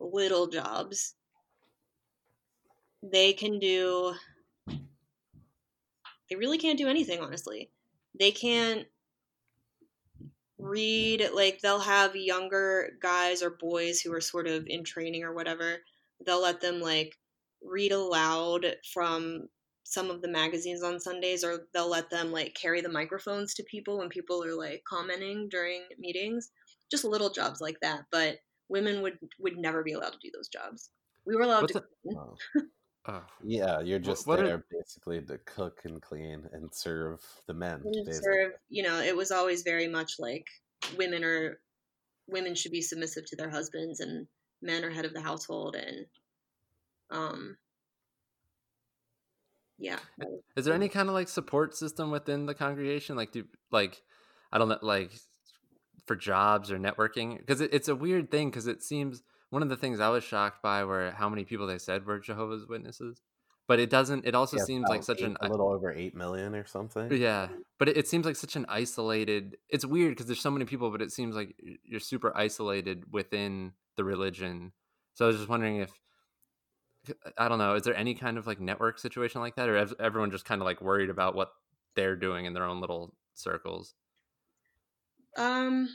[0.00, 1.14] little jobs
[3.02, 4.14] they can do
[6.28, 7.70] they really can't do anything honestly
[8.18, 8.36] they mm.
[8.36, 8.86] can't
[10.64, 15.34] read like they'll have younger guys or boys who are sort of in training or
[15.34, 15.78] whatever
[16.24, 17.16] they'll let them like
[17.62, 19.48] read aloud from
[19.84, 23.62] some of the magazines on Sundays or they'll let them like carry the microphones to
[23.64, 26.50] people when people are like commenting during meetings.
[26.90, 30.48] Just little jobs like that but women would would never be allowed to do those
[30.48, 30.90] jobs.
[31.26, 32.60] We were allowed What's to a-.
[33.06, 37.52] Oh, Yeah, you're just what are- there basically to cook and clean and serve the
[37.54, 37.82] men.
[38.10, 40.46] serve you know it was always very much like
[40.96, 41.60] women are
[42.28, 44.26] women should be submissive to their husbands and
[44.62, 46.06] men are head of the household and
[47.10, 47.58] um
[49.78, 49.98] yeah.
[50.56, 53.16] Is there any kind of like support system within the congregation?
[53.16, 54.02] Like, do like
[54.52, 55.12] I don't know, like
[56.06, 57.38] for jobs or networking?
[57.38, 58.50] Because it, it's a weird thing.
[58.50, 59.22] Because it seems
[59.54, 62.18] one of the things I was shocked by were how many people they said were
[62.18, 63.22] Jehovah's Witnesses.
[63.66, 64.26] But it doesn't.
[64.26, 67.10] It also Yeah, seems like such eight- an a little over eight million or something.
[67.10, 67.48] yeah.
[67.78, 69.56] But it, it seems like such an isolated.
[69.70, 73.72] It's weird because there's so many people, but it seems like you're super isolated within
[73.96, 74.72] the religion.
[75.14, 75.90] So I was just wondering if
[77.38, 77.74] I don't know.
[77.74, 80.60] Is there any kind of like network situation like that, or is everyone just kind
[80.60, 81.52] of like worried about what
[81.94, 83.94] they're doing in their own little circles?
[85.38, 85.88] Um,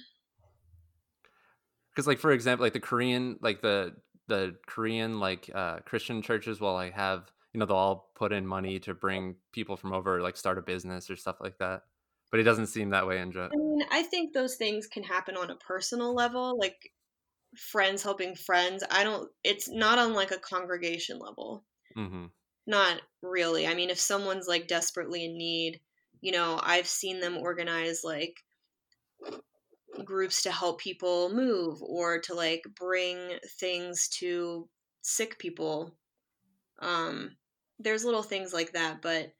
[1.99, 3.93] Because, like for example, like the Korean, like the
[4.29, 8.47] the Korean like uh, Christian churches will like have you know they'll all put in
[8.47, 11.81] money to bring people from over like start a business or stuff like that.
[12.31, 15.03] But it doesn't seem that way in Jo- I mean, I think those things can
[15.03, 16.93] happen on a personal level, like
[17.57, 18.81] friends helping friends.
[18.89, 19.29] I don't.
[19.43, 21.65] It's not on like a congregation level.
[21.97, 22.27] Mm-hmm.
[22.65, 23.67] Not really.
[23.67, 25.81] I mean, if someone's like desperately in need,
[26.21, 28.37] you know, I've seen them organize like
[30.05, 33.17] groups to help people move or to like bring
[33.59, 34.67] things to
[35.01, 35.95] sick people.
[36.79, 37.35] Um,
[37.79, 39.33] there's little things like that, but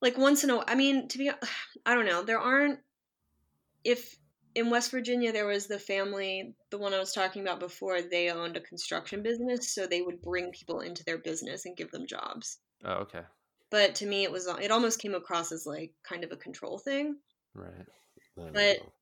[0.00, 1.30] like once in a I mean, to be
[1.86, 2.80] I don't know, there aren't
[3.84, 4.16] if
[4.54, 8.30] in West Virginia there was the family, the one I was talking about before, they
[8.30, 12.06] owned a construction business, so they would bring people into their business and give them
[12.06, 12.58] jobs.
[12.84, 13.22] Oh, okay,
[13.70, 16.78] But to me it was it almost came across as like kind of a control
[16.78, 17.16] thing.
[17.54, 17.86] right.
[18.36, 18.92] But- know.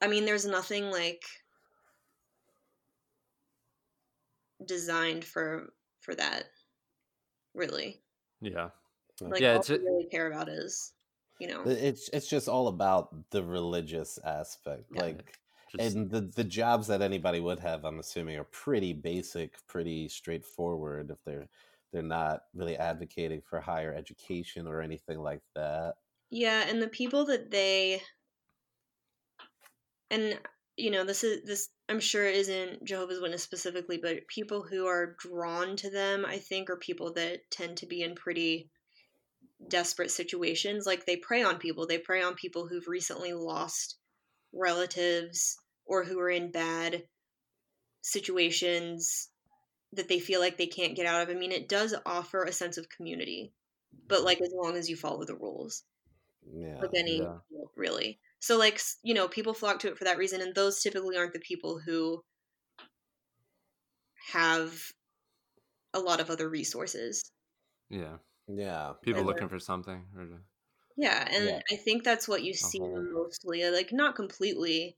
[0.00, 1.24] I mean, there's nothing like
[4.64, 6.44] designed for for that,
[7.54, 8.02] really.
[8.40, 8.70] Yeah,
[9.20, 10.92] Like Yeah, all it's we really care about is,
[11.38, 14.84] you know, it's it's just all about the religious aspect.
[14.90, 15.02] Yeah.
[15.02, 19.66] Like just and the the jobs that anybody would have, I'm assuming, are pretty basic,
[19.66, 21.10] pretty straightforward.
[21.10, 21.48] If they're
[21.92, 25.94] they're not really advocating for higher education or anything like that.
[26.30, 26.66] yeah.
[26.68, 28.02] And the people that they,
[30.10, 30.38] and
[30.76, 31.68] you know, this is this.
[31.88, 36.70] I'm sure isn't Jehovah's Witness specifically, but people who are drawn to them, I think,
[36.70, 38.70] are people that tend to be in pretty
[39.68, 40.86] desperate situations.
[40.86, 41.86] Like they prey on people.
[41.86, 43.96] They prey on people who've recently lost
[44.52, 47.02] relatives or who are in bad
[48.02, 49.28] situations
[49.92, 51.28] that they feel like they can't get out of.
[51.34, 53.52] I mean, it does offer a sense of community,
[54.06, 55.82] but like as long as you follow the rules,
[56.54, 56.78] Yeah.
[56.78, 57.38] like any yeah.
[57.74, 58.20] really.
[58.40, 61.32] So like you know, people flock to it for that reason, and those typically aren't
[61.32, 62.22] the people who
[64.32, 64.92] have
[65.94, 67.30] a lot of other resources.
[67.88, 68.18] yeah.
[68.50, 68.94] Yeah.
[69.02, 70.06] People And looking for something.
[70.16, 70.40] Or to-
[70.96, 71.60] Yeah, and Yeah.
[71.70, 73.68] I think that's what you see whole- mostly.
[73.70, 74.96] Like not completely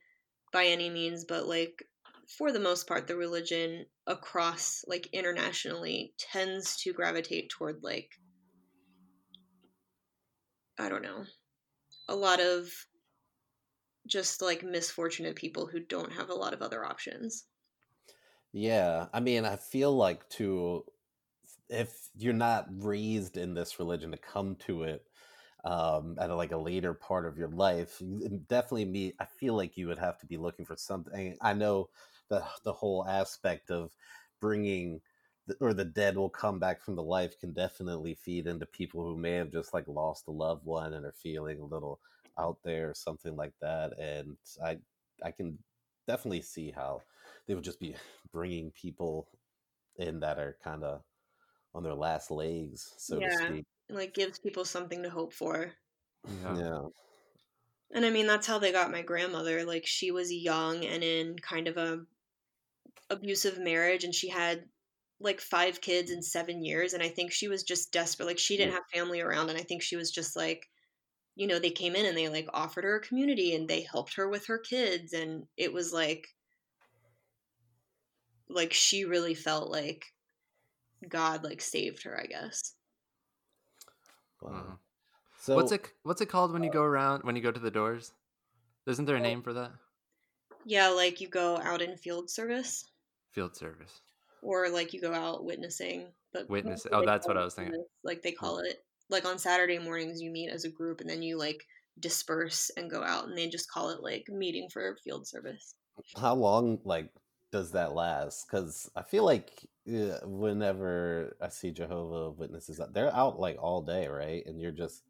[0.53, 1.83] by any means, but like
[2.29, 8.21] for the most part, the religion across like internationally tends to gravitate toward like
[10.79, 11.25] I don't know,
[12.09, 12.87] a lot of
[14.07, 17.47] just like misfortunate people who don't have a lot of other options.
[18.53, 20.85] Yeah, I mean, I feel like to
[21.69, 25.09] if you're not raised in this religion to come to it
[25.65, 28.01] um at a, like a later part of your life,
[28.49, 31.37] definitely me I feel like you would have to be looking for something.
[31.43, 31.91] I know
[32.29, 33.97] the the whole aspect of
[34.41, 35.03] bringing
[35.47, 39.03] the, or the dead will come back from the life can definitely feed into people
[39.05, 42.01] who may have just like lost a loved one and are feeling a little
[42.41, 44.81] out there or something like that and I
[45.23, 45.59] I can
[46.07, 47.03] definitely see how
[47.47, 47.97] they would just be
[48.33, 49.29] bringing people
[49.97, 51.05] in that are kind of
[51.75, 53.31] on their last legs, so to Yeah.
[53.31, 53.67] speak.
[53.91, 55.75] It like gives people something to hope for.
[56.25, 56.61] yeah.
[56.61, 56.89] Yeah.
[57.93, 59.65] And I mean that's how they got my grandmother.
[59.65, 62.05] Like she was young and in kind of a
[63.11, 64.71] abusive marriage and she had
[65.19, 68.25] like five kids in 7 years and I think she was just desperate.
[68.27, 70.70] Like she didn't have family around and I think she was just like
[71.41, 74.15] you know, they came in and they like offered her a community and they helped
[74.15, 76.29] her with her kids and it was like
[78.51, 80.05] like she really felt like
[81.09, 82.75] God like saved her, I guess.
[84.43, 84.51] Wow.
[84.53, 84.79] Mhm.
[85.41, 87.71] So what's it What's it called when you go around when you go to the
[87.71, 88.13] doors?
[88.87, 89.71] Isn't there a name for that?
[90.67, 92.85] Yeah, like you go out in field service.
[93.31, 94.03] Field service.
[94.43, 97.83] or like you go out witnessing but Witness- oh, that's what I was thinking.
[98.05, 101.23] like they call it like on saturday mornings you meet as a group and then
[101.23, 101.65] you like
[101.99, 105.75] disperse and go out and they just call it like meeting for field service
[106.17, 107.11] how long like
[107.53, 108.47] does that last?
[108.47, 109.51] Because I feel like
[109.89, 114.45] uh, whenever I see Jehovah Witnesses, they're out like all day, right?
[114.47, 115.03] And you're just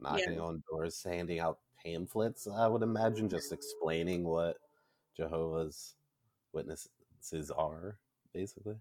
[0.00, 2.46] knocking on doors, handing out pamphlets.
[2.46, 4.58] I would imagine just explaining what
[5.16, 5.94] Jehovah's
[6.52, 7.98] Witnesses are,
[8.34, 8.76] basically.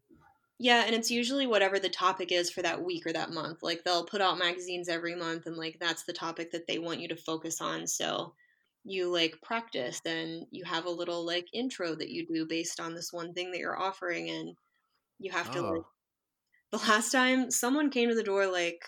[0.62, 3.64] Yeah, and it's usually whatever the topic is for that week or that month.
[3.64, 7.00] Like they'll put out magazines every month and like that's the topic that they want
[7.00, 7.88] you to focus on.
[7.88, 8.36] So
[8.84, 12.94] you like practice and you have a little like intro that you do based on
[12.94, 14.56] this one thing that you're offering and
[15.20, 15.88] you have to like Oh.
[16.72, 18.84] the last time someone came to the door like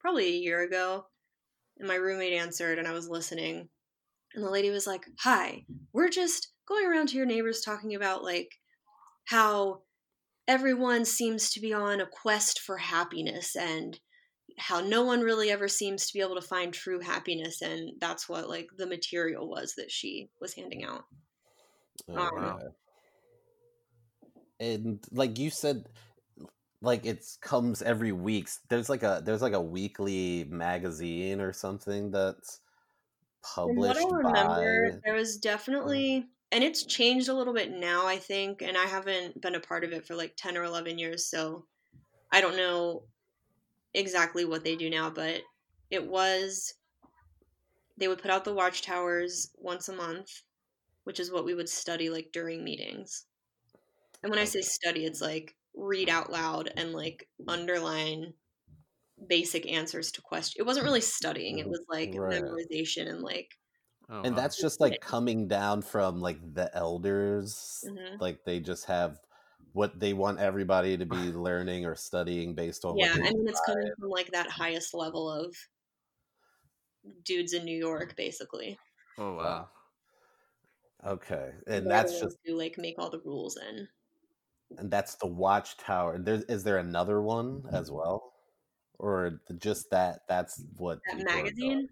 [0.00, 1.06] probably a year ago
[1.78, 3.70] and my roommate answered and I was listening
[4.34, 8.22] and the lady was like, "Hi, we're just going around to your neighbors talking about
[8.24, 8.52] like
[9.26, 9.82] how
[10.48, 14.00] everyone seems to be on a quest for happiness and
[14.56, 18.28] how no one really ever seems to be able to find true happiness and that's
[18.28, 21.04] what like the material was that she was handing out.
[22.08, 22.58] Oh, um, wow.
[24.58, 25.84] And like you said,
[26.80, 28.48] like it's comes every week.
[28.68, 32.60] There's like a there's like a weekly magazine or something that's
[33.54, 34.98] From what published I remember, by.
[35.04, 35.42] there was mm.
[35.42, 39.60] definitely and it's changed a little bit now, I think, and I haven't been a
[39.60, 41.66] part of it for like 10 or 11 years, so
[42.32, 43.08] I don't know
[43.94, 45.42] exactly what they do now, but
[45.90, 46.74] it was
[47.96, 50.42] they would put out the watchtowers once a month,
[51.04, 53.26] which is what we would study like during meetings.
[54.22, 58.34] And when I say study, it's like read out loud and like underline
[59.28, 60.56] basic answers to questions.
[60.60, 62.60] It wasn't really studying; it was like Right.
[62.72, 63.58] memorization and like
[64.10, 64.40] Oh, And wow.
[64.42, 67.84] that's just like coming down from like the elders.
[67.86, 68.20] Mhm.
[68.20, 69.18] Like they just have
[69.74, 73.12] what they want everybody to be learning or studying based on yeah.
[73.14, 75.54] I mean, it's coming from like that highest level of
[77.24, 78.78] dudes in New York, basically.
[79.18, 79.68] oh wow.
[81.06, 81.52] Okay.
[81.66, 83.86] And the that's just who like make all the rules and
[84.78, 86.18] and that's the watchtower.
[86.18, 87.74] There is there another one Mm-hmm.
[87.74, 88.32] as well?
[88.98, 91.88] Or the- just that that's what that magazine.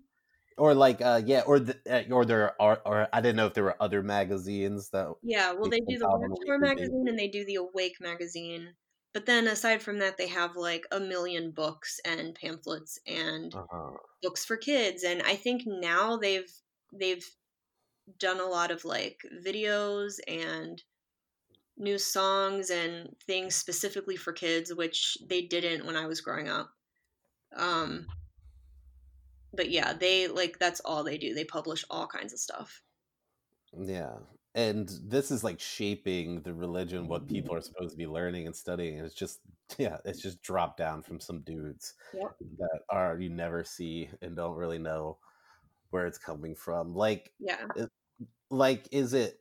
[0.57, 3.55] Or like uh yeah or the, uh, or there are or I didn't know if
[3.55, 7.07] there were other magazines that Yeah, well, they do the out on a Watchtower magazine
[7.09, 8.75] and they do the Awake magazine.
[9.13, 13.91] But then aside from that, they have like a million books and pamphlets and uh
[14.23, 15.03] books for kids.
[15.05, 16.51] And I think now they've
[16.93, 17.25] they've
[18.19, 20.83] done a lot of like videos and
[21.77, 26.71] new songs and things specifically for kids, which they didn't when I was growing up.
[27.57, 28.07] Um,
[29.57, 31.35] but yeah, they like that's all they do.
[31.35, 32.83] They publish all kinds of stuff.
[33.79, 34.15] yeah.
[34.55, 37.67] And this is like shaping the religion, what people are mm-hmm.
[37.67, 38.97] supposed to be learning and studying.
[38.97, 39.41] And it's just
[39.79, 42.37] yeah, it's just dropped down from some dudes Yep.
[42.59, 45.19] that are you never see and don't really know
[45.91, 46.95] where it's coming from.
[46.95, 47.67] Like Yeah.
[47.77, 47.87] Eh,
[48.51, 49.41] like is it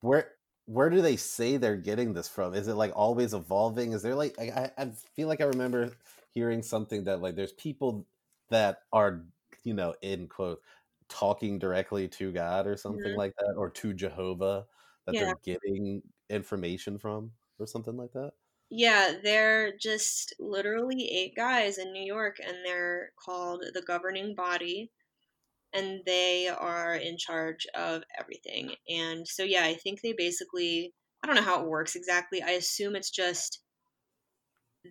[0.00, 0.32] where
[0.66, 4.14] where do they say they're getting this from is it like always evolving is there
[4.14, 5.90] like i I feel like i remember
[6.32, 8.06] hearing something that like there's people
[8.52, 9.26] that are
[9.64, 10.62] you know in quote
[11.08, 13.16] talking directly to god or something Mhm.
[13.16, 14.66] like that or to jehovah
[15.06, 15.20] that Yeah.
[15.20, 18.34] they're getting information from or something like that
[18.70, 24.90] Yeah, they're just literally eight guys in New York, and they're called the governing body,
[25.72, 28.76] and they are in charge of everything.
[28.88, 32.42] And so, yeah, I think they basically, I don't know how it works exactly.
[32.42, 33.62] I assume it's just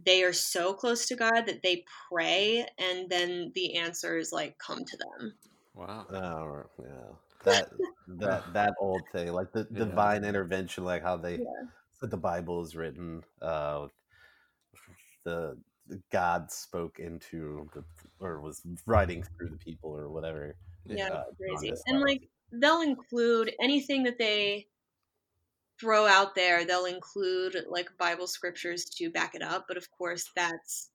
[0.06, 4.86] they are so close to God that they pray, and then the answers like come
[4.86, 5.34] to them.
[5.74, 6.06] Wow.
[6.12, 7.16] oh yeah
[7.46, 7.70] that
[8.08, 9.86] that that old thing like the Yeah.
[9.86, 11.68] divine intervention like how they Yeah.
[12.02, 13.88] the bible is written uh
[15.24, 15.58] the
[16.12, 17.84] god spoke into the
[18.20, 20.56] or was writing through the people or whatever
[20.88, 21.74] Yeah, uh, crazy.
[21.88, 22.22] And like
[22.52, 24.68] they'll include anything that they
[25.82, 30.30] throw out there, they'll include like Bible scriptures to back it up, but of course
[30.36, 30.92] that's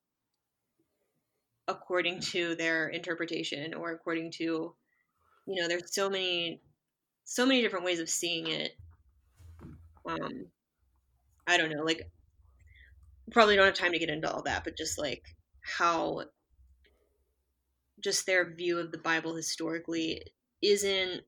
[1.69, 4.75] according to their interpretation or according to
[5.49, 6.63] you know, there's so many
[7.25, 8.73] so many different ways of seeing it.
[10.09, 10.47] Um
[11.47, 12.09] I don't know, like
[13.33, 15.25] probably don't have time to get into all that, but just like
[15.61, 16.23] how
[18.01, 20.23] just their view of the Bible historically
[20.63, 21.23] isn't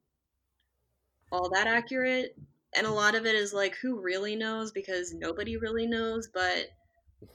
[1.33, 2.37] all that accurate.
[2.77, 4.73] And a lot of it is like, who really knows?
[4.73, 6.29] Because nobody really knows.
[6.33, 6.66] But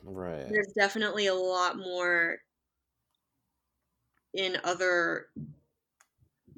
[0.03, 2.37] right there's definitely a lot more
[4.33, 5.27] in other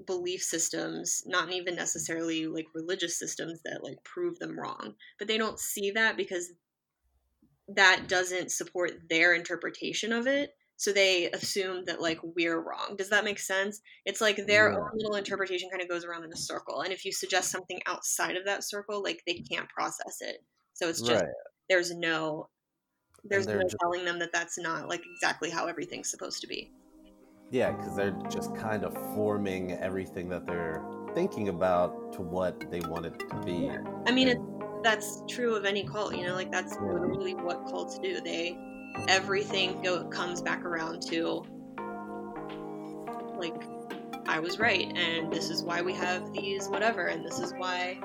[0.06, 4.94] belief systems, not even necessarily like religious systems that like prove them wrong.
[5.18, 6.52] But they don't see that because
[7.68, 10.56] that doesn't support their interpretation of it.
[10.78, 12.96] So they assume that like we're wrong.
[12.98, 13.82] Does that make sense?
[14.06, 14.78] It's like their Yeah.
[14.80, 16.82] own little interpretation kind of goes around in a circle.
[16.82, 20.38] And if you suggest something outside of that circle, like they can't process it.
[20.74, 21.34] So it's just right
[21.70, 22.48] there's no
[23.24, 26.72] there's no just- telling them that that's not like exactly how everything's supposed to be.
[27.52, 30.84] yeah because they're just kind of forming everything that they're
[31.16, 33.70] thinking about to what they want it to be
[34.08, 34.42] I mean, it's
[34.84, 36.16] that's true of any cult.
[36.16, 38.22] You know, like that's literally what cults do.
[38.22, 38.56] They
[39.08, 41.44] everything go comes back around to
[43.38, 43.54] like
[44.28, 48.00] I was right, and this is why we have these whatever, and this is why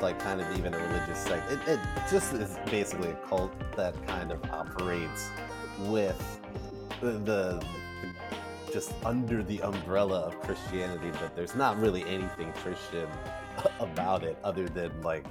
[0.00, 1.50] calling like kind of even a religious sect.
[1.50, 1.80] It, it
[2.10, 5.28] just is basically a cult that kind of operates
[5.80, 6.40] with
[7.00, 7.64] the, the
[8.72, 13.08] just under the umbrella of Christianity, but there's not really anything Christian
[13.80, 15.24] about it other than like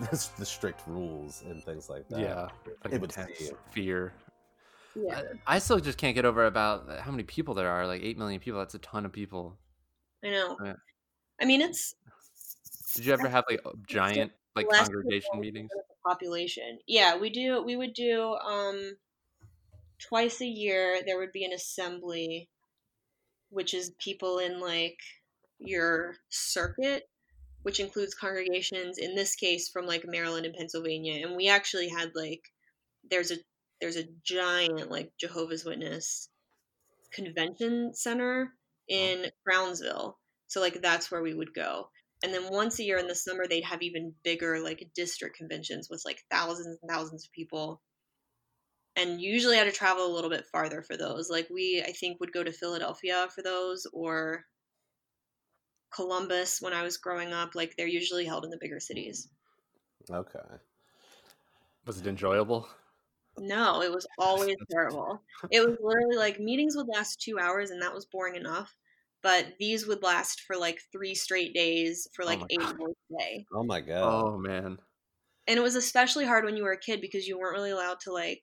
[0.10, 2.20] the strict rules and things like that.
[2.20, 2.48] yeah,
[2.84, 3.54] like it would intense seem.
[3.70, 4.12] fear.
[4.94, 5.22] Yeah.
[5.46, 7.84] I, I still just can't get over about how many people there are.
[7.86, 8.60] Like eight million people.
[8.60, 9.58] That's a ton of people.
[10.24, 10.56] I know.
[10.64, 10.74] Yeah.
[11.40, 11.96] I mean, it's
[12.94, 15.70] Did you ever have like giant like less congregation meetings?
[16.04, 16.78] population.
[16.86, 17.62] Yeah, we do.
[17.62, 18.96] We would do um
[19.98, 21.00] twice a year.
[21.04, 22.48] There would be an assembly,
[23.50, 24.98] which is people in like
[25.58, 27.08] your circuit,
[27.62, 28.98] which includes congregations.
[28.98, 32.42] In this case, from like Maryland and Pennsylvania, and we actually had like
[33.10, 33.36] there's a
[33.80, 36.28] there's a giant like Jehovah's Witness
[37.12, 38.52] convention center
[38.88, 40.18] in Crownsville.
[40.46, 41.88] So like that's where we would go.
[42.22, 45.88] And then once a year in the summer they'd have even bigger like district conventions
[45.90, 47.82] with like thousands and thousands of people.
[48.96, 51.28] And usually I had to travel a little bit farther for those.
[51.28, 54.44] Like we I think would go to Philadelphia for those or
[55.94, 57.54] Columbus when I was growing up.
[57.54, 59.28] Like they're usually held in the bigger cities.
[60.10, 60.38] Okay.
[61.86, 62.68] Was it enjoyable?
[63.38, 65.20] No, it was always terrible.
[65.50, 68.74] It was literally like meetings would last two hours and that was boring enough.
[69.24, 72.76] But these would last for like three straight days for oh like my eight God.
[72.80, 73.46] hours a day.
[73.54, 74.24] Oh my god.
[74.24, 74.78] Oh man.
[75.48, 78.00] And it was especially hard when you were a kid because you weren't really allowed
[78.00, 78.42] to like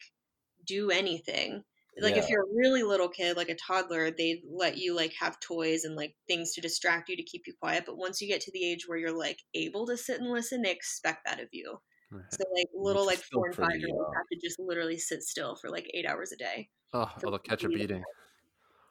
[0.65, 1.63] do anything.
[1.99, 5.39] Like if you're a really little kid, like a toddler, they'd let you like have
[5.39, 7.83] toys and like things to distract you to keep you quiet.
[7.85, 10.63] But once you get to the age where you're like able to sit and listen,
[10.63, 11.77] they expect that of you.
[12.09, 12.23] Right.
[12.31, 15.21] So like little like four and five year olds uh have to just literally sit
[15.21, 16.69] still for like eight hours a day.
[16.93, 17.75] Oh, they'll catch a me.
[17.75, 18.03] beating.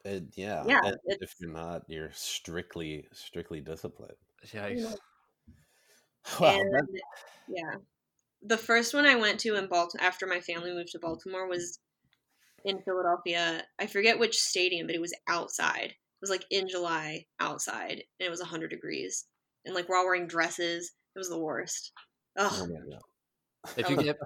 [0.03, 0.63] It, yeah.
[0.67, 4.13] Yeah, and if you're not, you're strictly strictly disciplined.
[4.47, 4.95] Yikes.
[6.39, 7.01] Wow, and that-
[7.47, 7.75] yeah,
[8.43, 11.79] the first one I went to in Baltimore after my family moved to Baltimore was
[12.63, 13.63] in Philadelphia.
[13.79, 15.89] I forget which stadium, but it was outside.
[15.89, 19.25] It was like in July outside, and it was 100 degrees.
[19.65, 20.91] And like we're all wearing dresses.
[21.15, 21.91] It was the worst.
[22.37, 22.69] oh Ugh.
[22.69, 24.17] my If you get,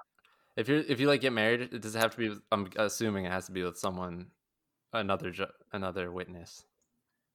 [0.56, 2.28] if you're, if you like get married, it does it have to be?
[2.28, 4.26] with- I'm assuming it has to be with someone,
[4.96, 6.64] another, ju- another witness.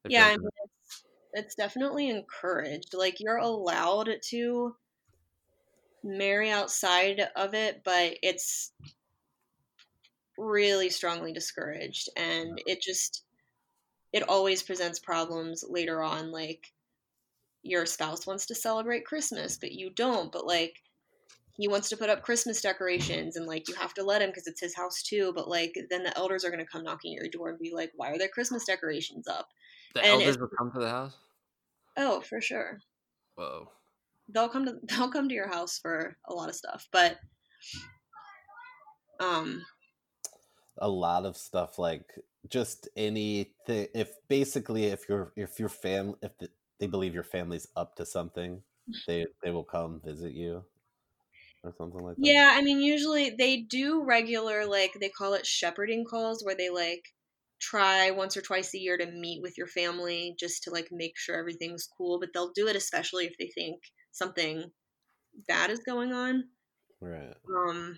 [0.08, 1.04] Yeah, I mean, it's,
[1.34, 2.94] it's definitely encouraged.
[2.94, 4.76] Like you're allowed to
[6.04, 8.72] marry outside of it, but it's
[10.38, 13.24] really strongly discouraged, and it just
[14.12, 16.32] it always presents problems later on.
[16.32, 16.74] Like
[17.64, 20.32] your spouse wants to celebrate Christmas, but you don't.
[20.32, 20.82] But like
[21.58, 24.48] he wants to put up Christmas decorations, and like you have to let him because
[24.48, 25.32] it's his house too.
[25.36, 27.92] But like then the elders are gonna come knocking at your door and be like,
[27.96, 29.50] "Why are there Christmas decorations up?"
[29.94, 31.18] the and elders it's- will come to the house.
[31.98, 32.80] Oh, for sure.
[33.36, 33.70] Whoa.
[34.30, 37.20] They'll come to they'll come to your house for a lot of stuff, but
[39.20, 39.64] um
[40.78, 42.06] a lot of stuff like
[42.50, 46.50] just anything if basically if your if your fam if the,
[46.80, 48.64] they believe your family's up to something
[49.06, 50.64] they they will come visit you
[51.64, 55.46] or something like that yeah, I mean usually they do regular like they call it
[55.46, 57.04] shepherding calls where they like
[57.60, 61.18] try once or twice a year to meet with your family just to like make
[61.18, 63.82] sure everything's cool, but they'll do it especially if they think
[64.12, 64.72] something
[65.48, 66.46] bad is going on.
[67.02, 67.98] right Um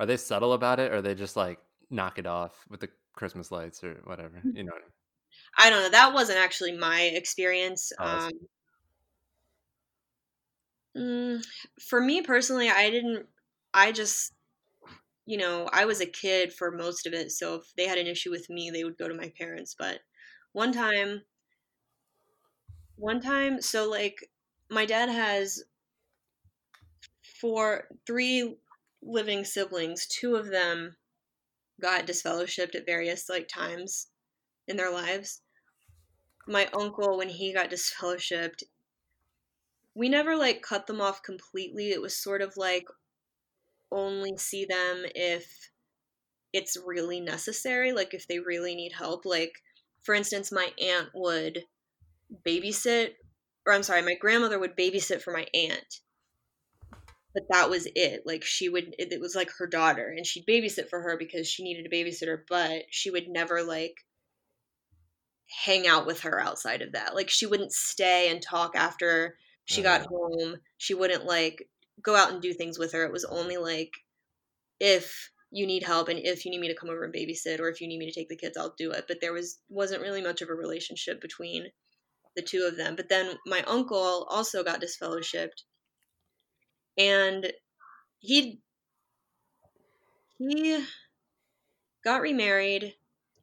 [0.00, 1.58] Are they subtle about it, or are they just like
[1.90, 4.44] knock it off with the Christmas lights or whatever?
[4.44, 4.56] Mm-hmm.
[4.56, 4.72] You know.
[4.72, 4.92] What I mean?
[5.58, 5.90] I don't know.
[5.90, 7.92] That wasn't actually my experience.
[7.98, 8.32] Oh, Um,
[10.98, 11.46] mm,
[11.80, 13.28] for me personally, I didn't.
[13.74, 14.34] I just,
[15.26, 17.32] you know, I was a kid for most of it.
[17.32, 19.74] So if they had an issue with me, they would go to my parents.
[19.78, 20.00] But
[20.52, 21.22] one time,
[22.96, 24.30] one time, so like
[24.68, 25.64] my dad has
[27.22, 28.58] four, three
[29.02, 30.06] living siblings.
[30.06, 30.96] Two of them
[31.80, 34.08] got disfellowshipped at various like times
[34.68, 35.42] in their lives
[36.48, 38.64] my uncle when he got disfellowshipped
[39.98, 41.90] we never like cut them off completely.
[41.90, 42.86] It was sort of like
[43.90, 45.70] only see them if
[46.52, 49.24] it's really necessary, like if they really need help.
[49.24, 49.52] Like,
[50.04, 51.64] for instance, my aunt would
[52.46, 53.14] babysit,
[53.66, 56.00] or I'm sorry, my grandmother would babysit for my aunt.
[57.34, 58.22] But that was it.
[58.24, 61.48] Like, she would, it, it was like her daughter, and she'd babysit for her because
[61.48, 64.06] she needed a babysitter, but she would never like
[65.64, 67.16] hang out with her outside of that.
[67.16, 69.36] Like, she wouldn't stay and talk after
[69.68, 69.98] she uh-huh.
[69.98, 70.56] got home.
[70.78, 71.68] She wouldn't like
[72.02, 73.04] go out and do things with her.
[73.04, 73.92] It was only like
[74.80, 77.68] if you need help and if you need me to come over and babysit or
[77.68, 80.02] if you need me to take the kids i'll do it but there was wasn't
[80.02, 81.66] really much of a relationship between
[82.36, 85.62] the two of them but then my uncle also got disfellowshipped
[86.98, 87.50] and
[88.18, 88.60] he
[90.38, 90.84] he
[92.04, 92.94] got remarried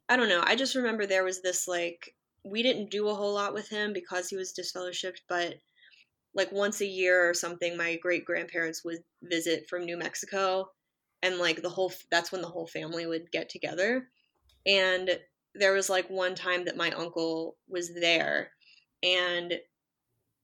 [0.08, 2.14] i don't know i just remember there was this like
[2.44, 5.56] we didn't do a whole lot with him because he was disfellowshipped but
[6.36, 10.68] like once a year or something my great grandparents would visit from new mexico
[11.22, 14.08] and like the whole that's when the whole family would get together
[14.66, 15.18] and
[15.54, 18.50] there was like one time that my uncle was there
[19.02, 19.50] and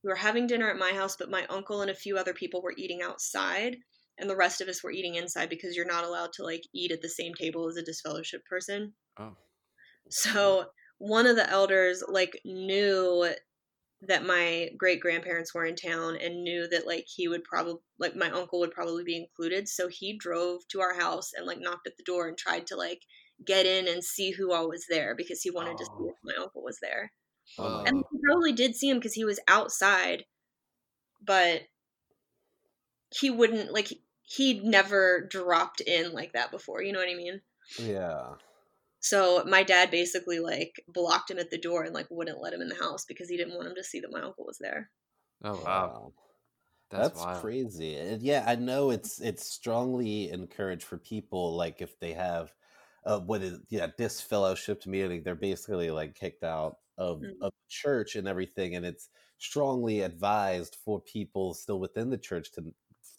[0.02, 2.62] we were having dinner at my house but my uncle and a few other people
[2.62, 3.76] were eating outside
[4.18, 6.90] and the rest of us were eating inside because you're not allowed to like eat
[6.90, 9.36] at the same table as a disfellowship person Oh.
[10.08, 10.66] so
[10.98, 13.28] one of the elders like knew
[14.02, 18.16] that my great grandparents were in town and knew that like he would probably like
[18.16, 21.86] my uncle would probably be included so he drove to our house and like knocked
[21.86, 23.02] at the door and tried to like
[23.44, 26.08] get in and see who all was there because he wanted to see Oh.
[26.08, 27.12] if my uncle was there
[27.58, 30.24] Oh, and he probably did see him because he was outside
[31.24, 31.62] but
[33.10, 33.92] he wouldn't like
[34.22, 37.40] he'd never dropped in like that before you know what i mean
[37.78, 38.34] yeah.
[39.02, 42.62] So my dad basically like blocked him at the door and like wouldn't let him
[42.62, 44.90] in the house because he didn't want him to see that my uncle was there
[45.44, 46.14] Oh wow, Wow.
[46.90, 47.96] that's, That's, crazy.
[47.96, 52.54] And yeah, I know it's it's strongly encouraged for people like if they have
[53.06, 57.42] uh, what is yeah disfellowshipped meaning they're basically like kicked out of Mhm.
[57.42, 62.74] of church and everything, and it's strongly advised for people still within the church to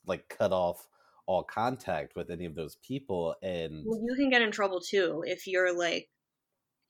[0.06, 0.88] like cut off
[1.26, 3.36] all contact with any of those people.
[3.42, 6.10] And Well, you can get in trouble too if you're like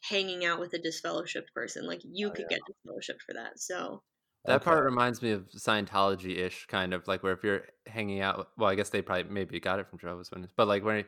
[0.03, 1.87] hanging out with a disfellowshipped person.
[1.87, 2.49] Like you Oh, could yeah.
[2.49, 3.59] get disfellowshipped for that.
[3.59, 4.03] So
[4.45, 8.49] That part reminds me of Scientology ish, kind of like where if you're hanging out,
[8.57, 11.05] well, I guess they probably maybe got it from Jehovah's Witness, but like where,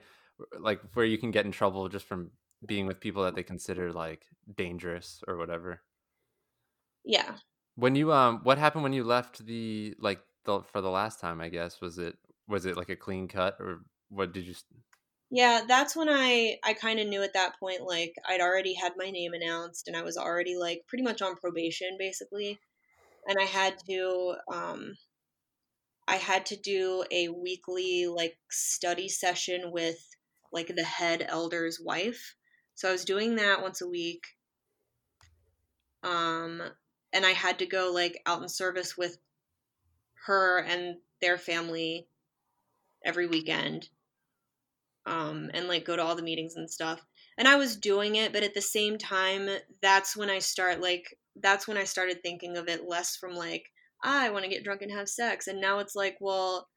[0.57, 2.31] like where you can get in trouble just from
[2.65, 5.81] being with people that they consider like dangerous or whatever.
[7.03, 7.37] yeah,
[7.75, 11.41] When you um, what happened when you left the like the for the last time?
[11.41, 12.17] I guess was it
[12.47, 14.55] was it like a clean cut or what did you?
[15.31, 18.93] yeah, that's when I I kind of knew at that point like I'd already had
[18.95, 22.59] my name announced and I was already like pretty much on probation basically,
[23.27, 24.95] and I had to um
[26.07, 29.99] I had to do a weekly like study session with
[30.51, 32.35] like the head elder's wife.
[32.73, 34.23] So I was doing that once a week.
[36.03, 36.61] Um
[37.13, 39.17] and I had to go like out in service with
[40.25, 42.07] her and their family
[43.05, 43.89] every weekend.
[45.05, 47.01] Um and like go to all the meetings and stuff.
[47.37, 49.49] And I was doing it, but at the same time
[49.81, 53.71] that's when I start like that's when I started thinking of it less from like
[54.03, 55.47] I want to get drunk and have sex.
[55.47, 56.67] And now it's like, well,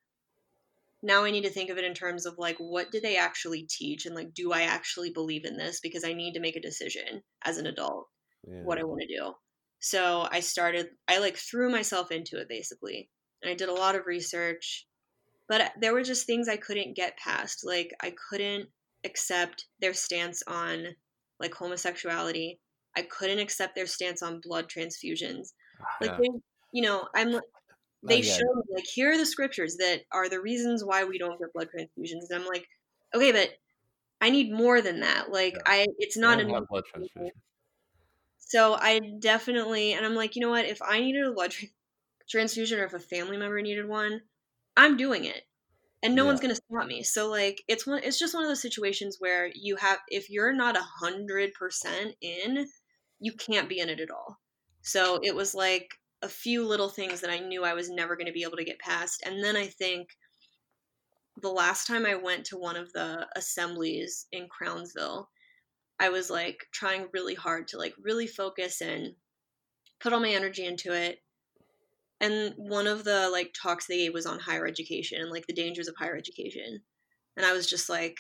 [1.02, 3.62] now I need to think of it in terms of like, what do they actually
[3.68, 4.06] teach?
[4.06, 5.80] And like, do I actually believe in this?
[5.80, 8.08] Because I need to make a decision as an adult
[8.46, 8.62] yeah.
[8.62, 9.32] what I want to do.
[9.80, 13.10] So I started, I like threw myself into it basically.
[13.42, 14.87] And I did a lot of research,
[15.48, 17.64] but uh, there were just things I couldn't get past.
[17.64, 18.70] Like, I couldn't
[19.04, 20.96] accept their stance on
[21.40, 22.60] like homosexuality.
[22.96, 25.48] I couldn't accept their stance on blood transfusions.
[25.80, 26.18] Ah, like, Yeah.
[26.18, 26.28] they,
[26.72, 27.40] you know, I'm
[28.02, 31.38] they show me like here are the scriptures that are the reasons why we don't
[31.40, 32.66] get blood transfusions and i'm like
[33.14, 33.50] okay but
[34.20, 35.62] i need more than that like Yeah.
[35.66, 37.32] i it's not enough blood transfusion.
[38.38, 41.54] so i definitely and i'm like you know what if i needed a blood
[42.30, 44.20] transfusion or if a family member needed one
[44.78, 45.42] i'm doing it
[46.02, 47.02] and no one's going to stop me.
[47.02, 50.52] So like it's one it's just one of those situations where you have if you're
[50.52, 52.68] not a hundred percent in
[53.20, 54.38] you can't be in it at all.
[54.82, 55.90] So it was like
[56.22, 58.64] a few little things that i knew i was never going to be able to
[58.64, 60.08] get past and then i think
[61.40, 65.28] the last time i went to one of the assemblies in crownsville
[66.00, 69.14] i was like trying really hard to like really focus and
[70.00, 71.20] put all my energy into it
[72.20, 75.54] and one of the like talks they gave was on higher education and like the
[75.54, 76.80] dangers of higher education
[77.36, 78.18] and i was just like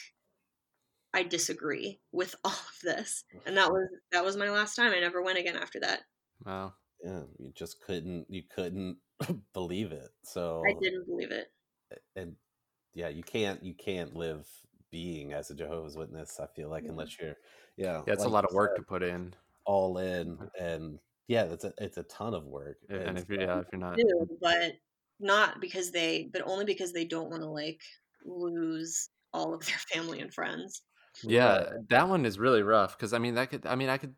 [1.14, 5.00] i disagree with all of this and that was that was my last time i
[5.00, 6.02] never went again after that
[6.44, 6.74] Wow.
[7.02, 8.98] yeah, you just couldn't you couldn't
[9.52, 10.10] believe it.
[10.22, 11.48] So I didn't believe it.
[12.16, 12.36] and
[12.94, 14.48] yeah, you can't you can't live
[14.90, 16.40] being as a Jehovah's Witness.
[16.40, 16.90] I feel like Mhm.
[16.90, 17.36] unless you're
[17.76, 19.34] yeah, Yeah, it's a lot of work said, to put in.
[19.64, 20.98] all in and
[21.28, 22.78] yeah, that's a it's a ton of work.
[22.90, 24.38] Yeah, and And if you so- yeah, if you're not do, mm.
[24.40, 24.72] but
[25.20, 27.80] not because they, but only because they don't want to like
[28.24, 30.82] lose all of their family and friends.
[31.24, 34.14] Yeah, that one is really rough because I mean that could I mean I could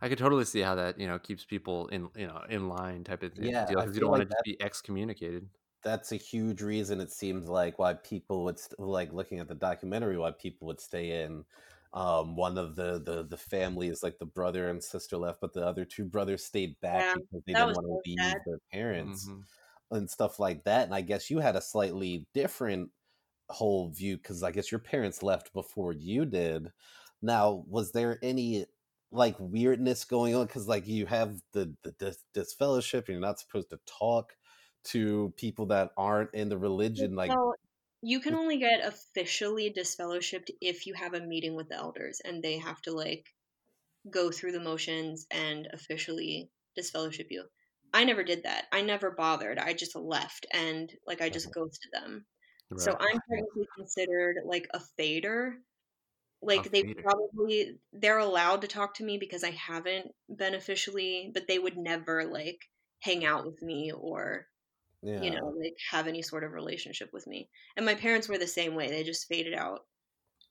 [0.00, 3.04] I could totally see how that you know keeps people in you know in line
[3.04, 5.48] type of thing Yeah, deal you don't want to be excommunicated.
[5.82, 9.54] that's a huge reason it seems like why people would st- like looking at the
[9.54, 11.44] documentary why people would stay in
[11.94, 15.66] um one of the the the families like the brother and sister left but the
[15.66, 18.42] other two brothers stayed back Yeah, because they didn't was want so to leave sad.
[18.44, 19.46] their parents Mhm.
[19.90, 22.90] and stuff like that and i guess you had a slightly different
[23.50, 26.72] whole view because i guess your parents left before you did
[27.22, 28.66] now was there any
[29.12, 33.38] like weirdness going on because like you have the, the dis- disfellowship and you're not
[33.38, 34.36] supposed to talk
[34.84, 37.54] to people that aren't in the religion like so
[38.04, 42.42] you can only get officially disfellowshipped if you have a meeting with the elders and
[42.42, 43.24] they have to like
[44.10, 47.44] go through the motions and officially disfellowship you.
[47.94, 48.66] I never did that.
[48.70, 49.58] I never bothered.
[49.58, 52.26] I just left and like I just ghosted them.
[52.76, 55.54] So I'm technically considered like a fader.
[56.42, 57.02] Like they fader.
[57.02, 61.78] probably they're allowed to talk to me because I haven't been officially, but they would
[61.78, 62.58] never like
[63.00, 64.46] hang out with me or
[65.04, 67.50] yeah you know like have any sort of relationship with me.
[67.76, 68.88] And my parents were the same way.
[68.88, 69.82] They just faded out.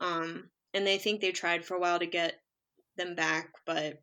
[0.01, 2.41] Um and they think they tried for a while to get
[2.97, 3.99] them back, but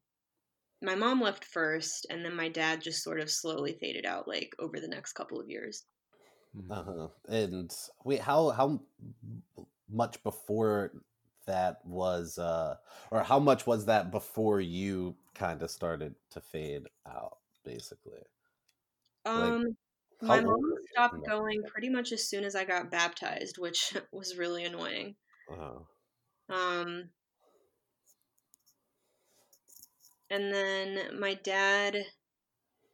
[0.83, 4.55] my mom left first and then my dad just sort of slowly faded out like
[4.59, 5.87] over the next couple of years.
[6.55, 6.71] Mhm.
[6.71, 7.09] uh-huh.
[7.29, 8.81] and wait how how
[9.89, 10.93] much before
[11.47, 12.77] that was uh
[13.11, 18.23] or how much was that before you kind of started to fade out basically
[19.25, 19.77] Um
[20.21, 20.61] how My mom
[20.93, 25.17] stopped going pretty much as soon as I got baptized, which was really annoying.
[25.51, 25.81] uh-huh.
[26.55, 27.11] Um,
[30.31, 31.97] and then my dad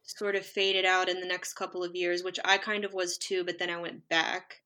[0.03, 3.17] sort of faded out in the next couple of years, which I kind of was
[3.17, 4.61] too, but then I went back.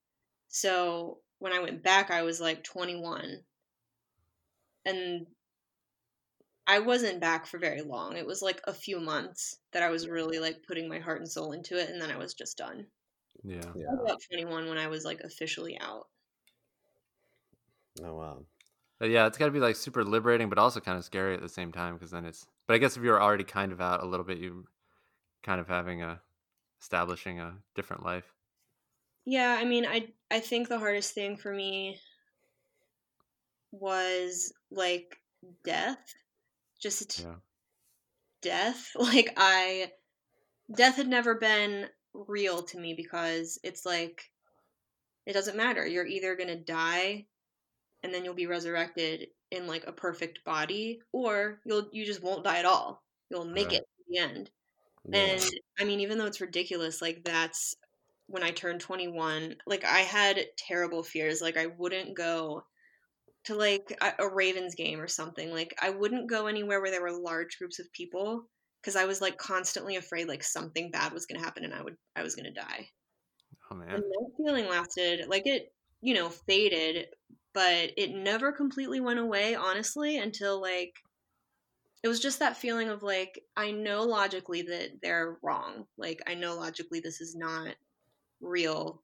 [0.49, 3.39] So when I went back, I was like 21.
[4.85, 5.25] And
[6.65, 8.17] I wasn't back for very long.
[8.17, 11.29] It was like a few months that I was really like putting my heart and
[11.31, 12.87] soul into it, and then I was just done.
[13.43, 13.73] Yeah.
[13.87, 16.09] I was yeah about 21 when I was like officially out.
[18.03, 18.45] oh wow
[18.99, 21.41] But yeah, it's got to be like super liberating, but also kind of scary at
[21.41, 22.47] the same time because then it's.
[22.67, 24.67] But I guess if you're already kind of out a little bit, you
[25.43, 26.21] kind of having a
[26.81, 28.33] establishing a different life.
[29.25, 31.99] Yeah, I mean, I I think the hardest thing for me
[33.71, 35.17] was like
[35.63, 36.13] death.
[36.81, 37.39] Just Yeah.
[38.41, 38.91] death.
[38.95, 39.93] Like I
[40.73, 44.31] death had never been real to me because it's like
[45.25, 45.85] it doesn't matter.
[45.87, 47.27] You're either going to die
[48.03, 52.43] and then you'll be resurrected in like a perfect body or you'll you just won't
[52.45, 53.05] die at all.
[53.31, 53.73] You'll make Right.
[53.73, 54.51] it to the end.
[55.03, 55.11] yeah.
[55.13, 57.75] And I mean, even though it's ridiculous, like that's
[58.27, 61.41] when I turned 21, like I had terrible fears.
[61.41, 62.63] Like I wouldn't go
[63.45, 65.51] to like a, a Ravens game or something.
[65.51, 68.47] Like I wouldn't go anywhere where there were large groups of people
[68.81, 71.81] because I was like constantly afraid like something bad was going to happen and I
[71.81, 72.89] would I was going to die.
[73.69, 73.89] Oh man.
[73.89, 77.07] And that feeling lasted like it, you know, faded,
[77.53, 80.93] but it never completely went away, honestly, until like
[82.03, 85.85] it was just that feeling of like I know logically that they're wrong.
[85.97, 87.75] Like I know logically this is not
[88.41, 89.03] real,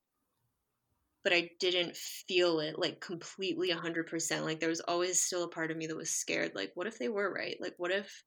[1.24, 4.46] but I didn't feel it like completely 100%.
[4.46, 6.98] Like there was always still a part of me that was scared like what if
[7.00, 7.58] they were right?
[7.60, 8.24] Like what if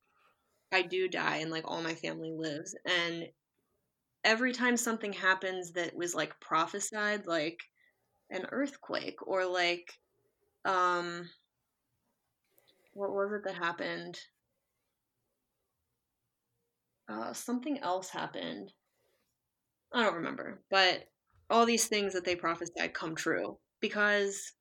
[0.72, 3.28] I do die and like all my family lives and
[4.24, 7.58] every time something happens that was like prophesied like
[8.30, 9.92] an earthquake or like
[10.64, 11.28] um
[12.92, 14.18] what was it that happened
[17.08, 18.72] uh something else happened
[19.92, 21.04] i don't remember but
[21.50, 24.52] all these things that they prophesied come true because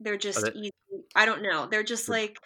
[0.00, 0.72] they're just it- easy
[1.14, 2.12] i don't know they're just hmm.
[2.12, 2.38] like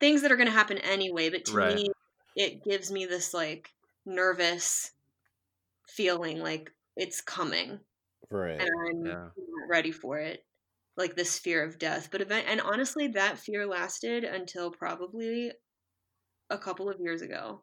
[0.00, 1.74] things that are going to happen anyway but to Right.
[1.76, 1.90] me
[2.36, 3.68] it gives me this like
[4.06, 4.90] nervous
[5.88, 7.78] feeling like it's coming
[8.30, 9.28] right and I'm Yeah.
[9.68, 10.44] ready for it.
[10.96, 12.08] Like this fear of death.
[12.10, 15.52] But event and honestly that fear lasted until probably
[16.50, 17.62] a couple of years ago.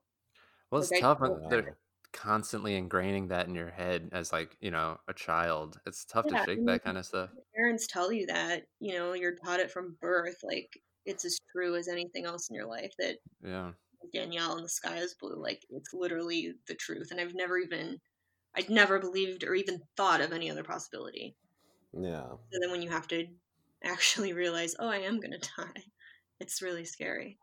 [0.71, 1.77] Well, it's Like, tough don't- when uh, they're
[2.11, 5.79] constantly ingraining that in your head as like you know a child.
[5.85, 7.29] It's tough Yeah, to shake mean, that kind of stuff.
[7.55, 11.75] Parents tell you that, you know, you're taught it from birth, like it's as true
[11.75, 13.71] as anything else in your life that Yeah.
[14.13, 15.35] Danielle and the sky is blue.
[15.35, 17.09] Like it's literally the truth.
[17.11, 17.99] And I've never even
[18.55, 21.35] I'd never believed or even thought of any other possibility.
[21.93, 22.27] Yeah.
[22.51, 23.27] So then when you have to
[23.83, 25.83] actually realize, oh, I am gonna die,
[26.39, 27.37] it's really scary.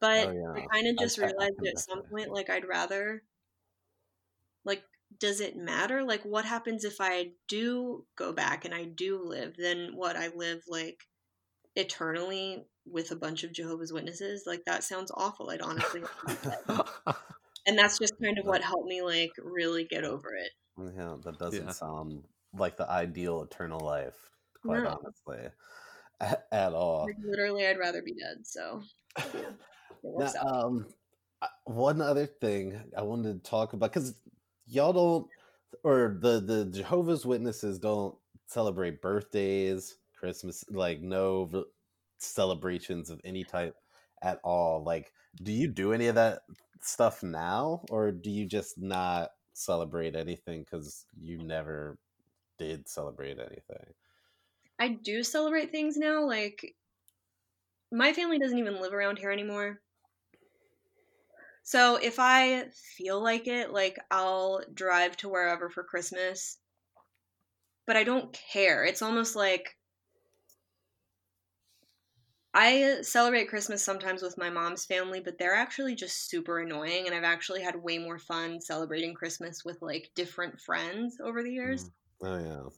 [0.00, 0.52] But Oh, yeah.
[0.62, 3.22] I kind of I- just I- I realized at some point, like I'd rather,
[4.68, 4.84] like,
[5.18, 6.04] does it matter?
[6.04, 9.56] Like, what happens if I do go back and I do live?
[9.58, 10.16] Then what?
[10.16, 11.00] I live like
[11.76, 14.44] eternally with a bunch of Jehovah's Witnesses?
[14.46, 15.50] Like that sounds awful.
[15.50, 16.02] I'd honestly,
[17.66, 20.50] and that's just kind of what helped me like really get over it.
[20.96, 21.72] Yeah, that doesn't Yeah.
[21.72, 22.24] sound
[22.56, 24.16] like the ideal eternal life,
[24.64, 24.98] quite No.
[25.02, 25.50] honestly,
[26.20, 27.06] at, at all.
[27.06, 28.38] Like, literally, I'd rather be dead.
[28.44, 28.82] So
[30.02, 30.86] Now, um,
[31.64, 34.14] one other thing I wanted to talk about because
[34.68, 35.28] y'all don't,
[35.84, 38.16] or the the Jehovah's Witnesses don't
[38.46, 41.64] celebrate birthdays, Christmas, like no
[42.18, 43.76] celebrations of any type
[44.22, 44.82] at all.
[44.82, 45.12] Like,
[45.42, 46.40] do you do any of that
[46.80, 51.98] stuff now, or do you just not celebrate anything because you never
[52.58, 53.94] did celebrate anything?
[54.78, 56.24] I do celebrate things now.
[56.24, 56.74] Like,
[57.90, 59.80] my family doesn't even live around here anymore.
[61.62, 66.58] So if I feel like it, like, I'll drive to wherever for Christmas.
[67.86, 68.84] But I don't care.
[68.84, 69.76] It's almost like
[72.54, 77.06] I celebrate Christmas sometimes with my mom's family, but they're actually just super annoying.
[77.06, 81.52] And I've actually had way more fun celebrating Christmas with, like, different friends over the
[81.52, 81.90] years mm.
[82.20, 82.68] Oh yeah.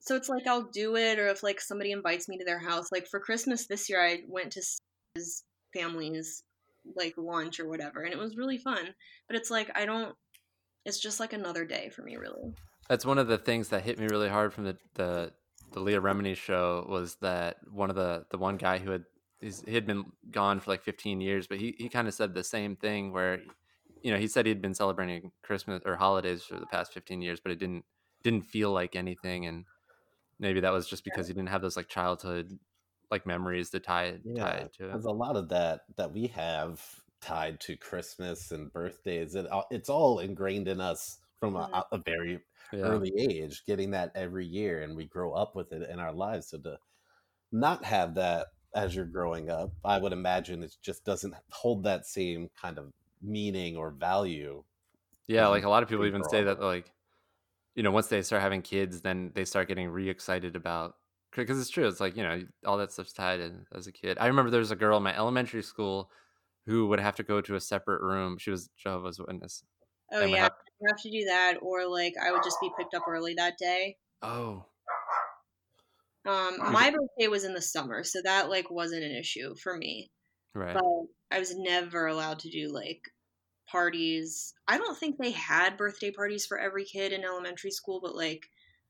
[0.00, 2.88] so it's like I'll do it, or if like somebody invites me to their house.
[2.92, 4.62] Like for Christmas this year, I went to
[5.14, 6.42] his family's
[6.94, 8.94] like lunch or whatever, and it was really fun.
[9.26, 10.14] But it's like I don't.
[10.84, 12.54] It's just like another day for me, really.
[12.88, 15.32] That's one of the things that hit me really hard from the the,
[15.72, 19.04] the Leah Remini show was that one of the the one guy who had
[19.40, 22.34] he's, he had been gone for like 15 years, but he, he kind of said
[22.34, 23.40] the same thing where
[24.02, 27.40] you know he said he'd been celebrating Christmas or holidays for the past 15 years,
[27.40, 27.84] but it didn't
[28.22, 29.64] didn't feel like anything, and
[30.38, 32.58] maybe that was just because he didn't have those like childhood
[33.10, 34.92] like memories to tie Yeah, it to it.
[34.92, 39.34] There's a lot of that that we have tied to Christmas and birthdays.
[39.34, 42.40] It, it's all ingrained in us from a, a very
[42.72, 43.00] Yeah.
[43.00, 46.48] early age, getting that every year, and we grow up with it in our lives.
[46.48, 46.78] So to
[47.52, 52.06] not have that as you're growing up, I would imagine it just doesn't hold that
[52.06, 52.92] same kind of
[53.22, 54.64] meaning or value.
[55.28, 56.92] Yeah, like a lot of people even say that like
[57.76, 60.98] you know, once they start having kids, then they start getting re-excited about
[61.34, 61.86] because it's true.
[61.86, 64.18] It's like, you know, all that stuff's tied in as a kid.
[64.20, 66.10] I remember there was a girl in my elementary school
[66.66, 68.38] who would have to go to a separate room.
[68.38, 69.62] She was Jehovah's Witness.
[70.12, 72.94] Oh yeah, have- you have to do that, or like I would just be picked
[72.94, 73.96] up early that day.
[74.22, 74.64] Oh,
[76.26, 80.10] Um, my birthday was in the summer, so that like wasn't an issue for me.
[80.54, 80.74] right.
[80.74, 80.82] but
[81.30, 83.02] I was never allowed to do like
[83.68, 84.52] parties.
[84.68, 88.48] I don't think they had birthday parties for every kid in elementary school, but like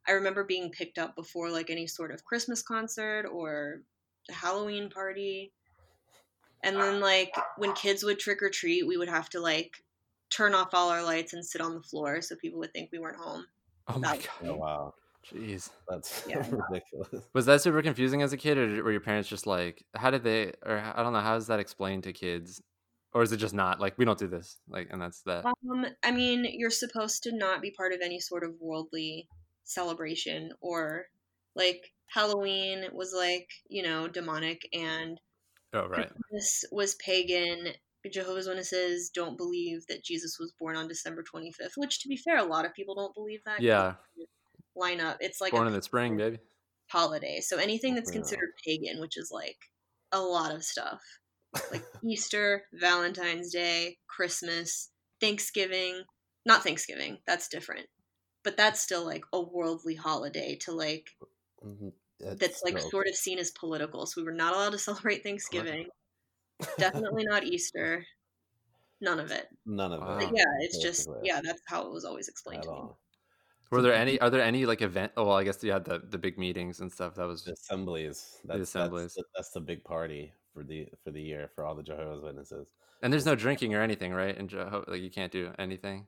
[0.08, 3.82] I remember being picked up before like any sort of Christmas concert or
[4.28, 5.52] a Halloween party.
[6.62, 9.72] And then like when kids would trick or treat, we would have to like
[10.30, 12.98] turn off all our lights and sit on the floor so people would think we
[12.98, 13.46] weren't home.
[13.88, 14.58] Oh my that- Oh god.
[14.58, 14.94] wow,
[15.26, 15.70] Jeez.
[15.88, 16.38] that's Yeah.
[16.70, 17.24] ridiculous.
[17.32, 20.22] Was that super confusing as a kid, or were your parents just like, how did
[20.22, 22.62] they, or I don't know, how is that explained to kids,
[23.12, 25.44] or is it just not like we don't do this, like, and that's that?
[25.46, 29.28] Um, I mean, you're supposed to not be part of any sort of worldly
[29.64, 31.06] celebration or
[31.54, 31.80] like
[32.10, 35.18] Halloween was like, you know, demonic and
[35.72, 36.10] Oh right.
[36.32, 37.68] this was pagan.
[38.10, 42.38] Jehovah's Witnesses don't believe that Jesus was born on December 25th, which to be fair,
[42.38, 43.62] a lot of people don't believe that.
[43.62, 43.94] Yeah,
[44.74, 45.18] Line up.
[45.20, 46.38] It's like born in the spring, baby.
[46.90, 47.40] holiday.
[47.40, 48.18] So anything that's Yeah.
[48.20, 49.58] considered pagan, which is like
[50.12, 51.00] a lot of stuff,
[51.70, 54.90] like Easter, Valentine's Day, Christmas,
[55.20, 56.02] Thanksgiving,
[56.46, 57.86] not Thanksgiving, that's different.
[58.42, 61.10] But that's still like a worldly holiday to like
[61.64, 61.92] Mhm.
[62.18, 64.06] that's like still- sort of seen as political.
[64.06, 64.78] So we were not allowed to
[65.12, 65.88] celebrate Thanksgiving.
[66.78, 68.04] Definitely not Easter.
[69.02, 69.48] None of it.
[69.64, 70.18] none of Wow.
[70.18, 70.26] it.
[70.26, 72.88] But yeah, it's just basically, yeah, that's how it was always explained at to me.
[73.70, 74.20] Were there any?
[74.20, 75.12] Are there any like event?
[75.16, 77.14] Oh, well, I guess you had the the big meetings and stuff.
[77.14, 78.40] That was The assemblies.
[78.44, 79.02] That's, assemblies.
[79.02, 82.20] That's the, that's the big party for the for the year for all the Jehovah's
[82.22, 82.68] Witnesses.
[83.02, 84.36] and there's no drinking or anything, right?
[84.36, 86.06] And Jeho- like you can't do anything.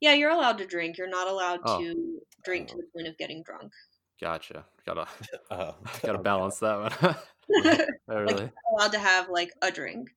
[0.00, 0.98] Yeah, you're allowed to drink.
[0.98, 1.80] You're not allowed Oh.
[1.80, 2.78] to drink to oh.
[2.78, 3.72] the point of getting drunk.
[4.20, 4.64] Gotcha.
[4.84, 5.06] Gotta
[5.50, 5.74] Oh,
[6.04, 6.92] gotta balance that one.
[7.02, 7.22] Oh,
[8.08, 8.50] Like, really?
[8.72, 10.08] allowed to have like a drink.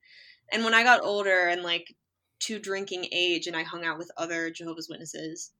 [0.52, 1.96] And when I got older and like
[2.42, 5.52] to drinking age and I hung out with other Jehovah's Witnesses,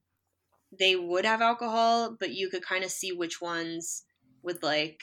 [0.76, 4.04] they would have alcohol, but you could kind of see which ones
[4.42, 5.00] would like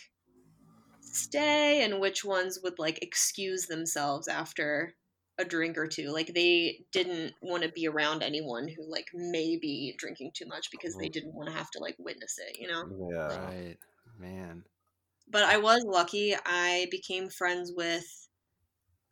[1.01, 4.93] stay and which ones would like excuse themselves after
[5.39, 6.09] a drink or two.
[6.09, 10.71] Like they didn't want to be around anyone who like may be drinking too much
[10.71, 12.85] because they didn't want to have to like witness it, you know?
[13.11, 13.45] Yeah.
[13.45, 13.77] Right.
[14.19, 14.63] Man.
[15.29, 16.35] But I was lucky.
[16.45, 18.05] I became friends with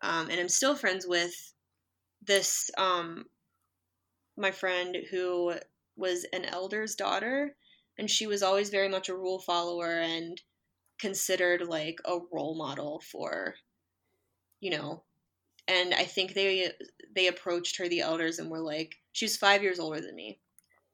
[0.01, 1.53] um and I'm still friends with
[2.26, 3.26] this um
[4.38, 5.53] my friend who
[5.95, 7.55] was an elder's daughter
[7.97, 10.41] and she was always very much a rule follower and
[10.99, 13.55] considered like a role model for
[14.59, 15.03] you know
[15.68, 16.72] and i think they
[17.16, 20.39] they approached her the elders and were like she was five years older than me.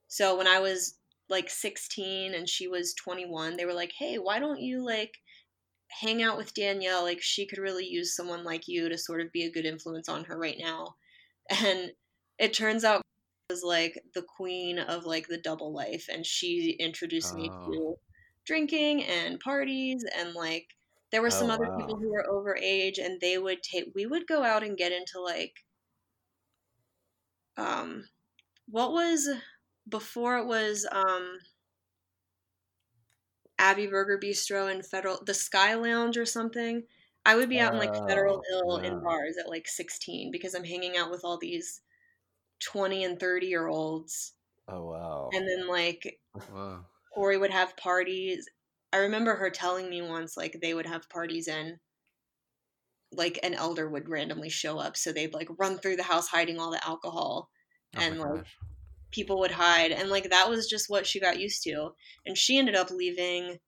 [0.07, 0.97] So when i was
[1.29, 5.17] like 16 and she was 21 they were like hey why don't you like
[6.01, 7.03] hang out with danielle?
[7.03, 10.07] Like she could really use someone like you to sort of be a good influence
[10.09, 10.95] on her right now.
[11.49, 11.91] And
[12.39, 13.01] it turns out
[13.49, 17.71] was like the queen of like the double life and she introduced me Oh.
[17.71, 17.95] to
[18.45, 20.67] drinking and parties and like
[21.11, 21.77] there were some Oh, other wow.
[21.77, 24.91] people who were over age and they would take we would go out and get
[24.91, 25.65] into like
[27.57, 28.07] um
[28.67, 29.29] what was
[29.89, 31.39] before it was um
[33.57, 36.85] Abbey Burger Bistro and Federal the Sky Lounge or something.
[37.25, 38.83] I would be out in like Federal Oh, Hill yeah.
[38.83, 41.81] in bars at like 16 because I'm hanging out with all these
[42.59, 44.33] 20 and 30 year olds.
[44.67, 45.29] Oh wow.
[45.33, 46.85] And then like Whoa.
[47.13, 48.49] Corey would have parties.
[48.93, 51.79] I remember her telling me once like they would have parties and
[53.13, 54.95] like an elder would randomly show up.
[54.97, 57.49] So they'd like run through the house hiding all the alcohol
[57.95, 58.57] Oh and like gosh.
[59.11, 59.91] people would hide.
[59.91, 61.91] And like that was just what she got used to.
[62.25, 63.59] And she ended up leaving.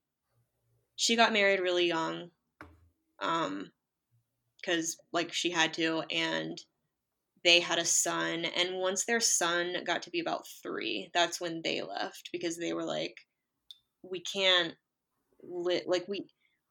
[0.95, 2.31] She got married really young
[3.19, 3.71] um
[4.65, 6.03] cuz like she had to.
[6.09, 6.61] And
[7.43, 8.45] they had a son.
[8.45, 12.73] And once their son got to be about 3 that's when they left because they
[12.73, 13.25] were like
[14.03, 14.75] we can't
[15.43, 16.25] li- like we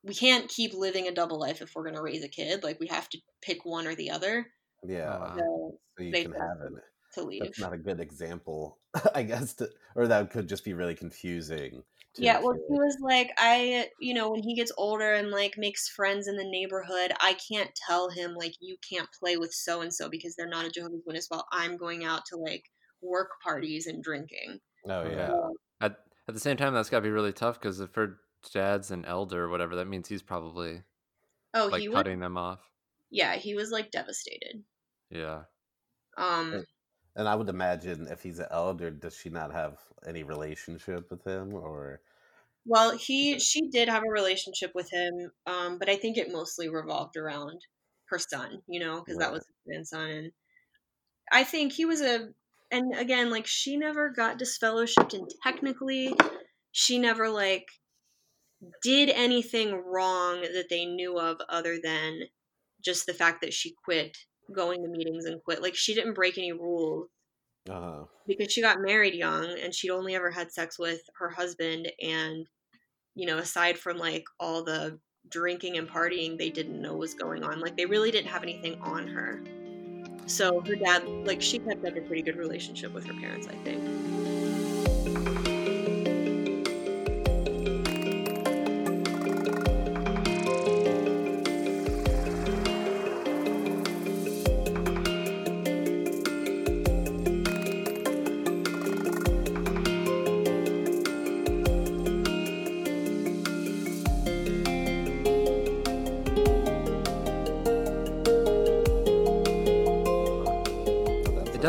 [0.04, 2.80] we can't keep living a double life if we're going to raise a kid like
[2.80, 4.46] we have to pick one or the other
[4.84, 5.18] yeah.
[5.18, 6.72] Oh, so So you they can have it.
[7.14, 8.78] to leave That's not a good example,
[9.14, 11.84] I guess, to, or that could just be really confusing.
[12.14, 15.54] to Yeah, well, he was like, I, you know, when he gets older and like
[15.56, 19.80] makes friends in the neighborhood, I can't tell him like you can't play with so
[19.80, 22.64] and so because they're not a Jehovah's Witness while I'm going out to like
[23.00, 24.60] work parties and drinking.
[24.88, 25.32] Oh uh, yeah.
[25.32, 25.96] So, At
[26.28, 28.20] at the same time, that's got to be really tough because if her
[28.50, 30.84] dad's an elder or whatever, that means he's probably
[31.54, 32.72] oh, like he was, cutting them off.
[33.10, 34.64] yeah, he was like devastated.
[35.10, 35.44] Yeah.
[36.16, 36.66] Um, Right.
[37.16, 41.24] And I would imagine if he's an elder, does she not have any relationship with
[41.24, 42.02] him, or
[42.64, 46.68] well, he, she did have a relationship with him, um, but I think it mostly
[46.68, 47.60] revolved around
[48.08, 49.32] her son, you know, because that Right.
[49.32, 50.32] was his grandson, and
[51.32, 52.28] I think he was a,
[52.70, 56.14] and again, like she never got disfellowshipped, and technically,
[56.72, 57.66] she never like
[58.82, 62.20] did anything wrong that they knew of other than
[62.84, 64.16] just the fact that she quit
[64.54, 65.62] going to meetings and quit.
[65.62, 67.08] Like she didn't break any rules
[67.70, 71.90] uh, because she got married young and she'd only ever had sex with her husband
[72.00, 72.46] and
[73.14, 74.98] you know, aside from like all the
[75.28, 77.60] drinking and partying they didn't know was going on.
[77.60, 79.42] Like they really didn't have anything on her.
[80.26, 83.54] So her dad like she kept up a pretty good relationship with her parents, I
[83.64, 84.41] think.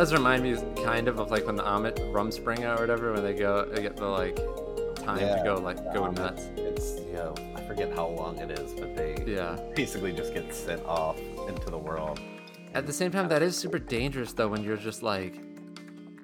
[0.04, 3.34] Does remind me kind of of like when the Amish Rumspringa or whatever, when they
[3.34, 4.36] go, they get the like
[4.98, 6.50] time to go like go um, nuts.
[6.58, 9.58] It's you know I forget how long it is, but they Yeah.
[9.78, 12.20] basically just get sent off into the world.
[12.74, 15.40] At the same time, that is super dangerous though when you're just like,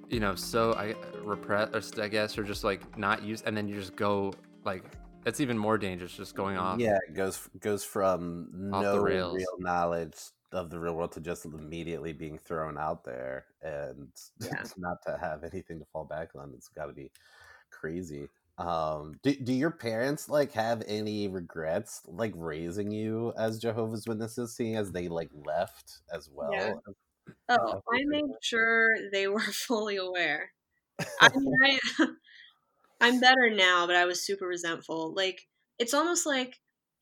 [0.09, 3.75] you know, so I repressed, I guess, or just like not used, and then you
[3.75, 4.33] just go
[4.65, 4.83] like,
[5.23, 6.81] that's even more dangerous, just going off.
[6.81, 10.17] Yeah, it goes goes from Off no real knowledge
[10.51, 14.63] of the real world to just immediately being thrown out there, and Yeah.
[14.77, 16.53] not to have anything to fall back on.
[16.55, 17.11] It's got to be
[17.71, 18.29] crazy.
[18.57, 24.55] Um, do, do your parents like have any regrets like raising you as Jehovah's Witnesses,
[24.55, 26.51] seeing as they like left as well?
[26.51, 26.91] Yeah.
[27.49, 30.51] Oh, I made sure they were fully aware.
[31.21, 31.53] I mean,
[31.99, 32.07] I,
[33.01, 35.13] I'm better now, but I was super resentful.
[35.13, 35.47] Like,
[35.77, 36.59] it's almost like,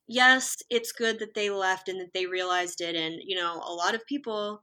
[0.07, 2.95] yes, it's good that they left and that they realized it.
[2.95, 4.61] And, you know, a lot of people,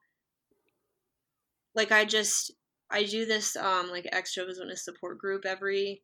[1.75, 2.53] like, I just,
[2.91, 6.03] I do this, um, like, extra ex Jehovah's Witness support group every,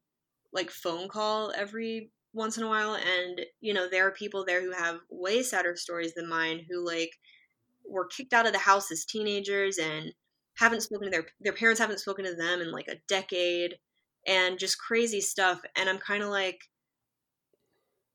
[0.53, 2.95] like, phone call every once in a while.
[2.95, 6.85] And, you know, there are people there who have way sadder stories than mine who,
[6.87, 7.13] like,
[7.87, 10.13] were kicked out of the house as teenagers and
[10.59, 13.77] haven't spoken to their their parents haven't spoken to them in like a decade
[14.27, 16.61] and just crazy stuff and I'm kind of like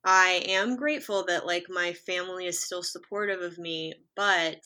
[0.05, 4.57] I am grateful that like my family is still supportive of me, but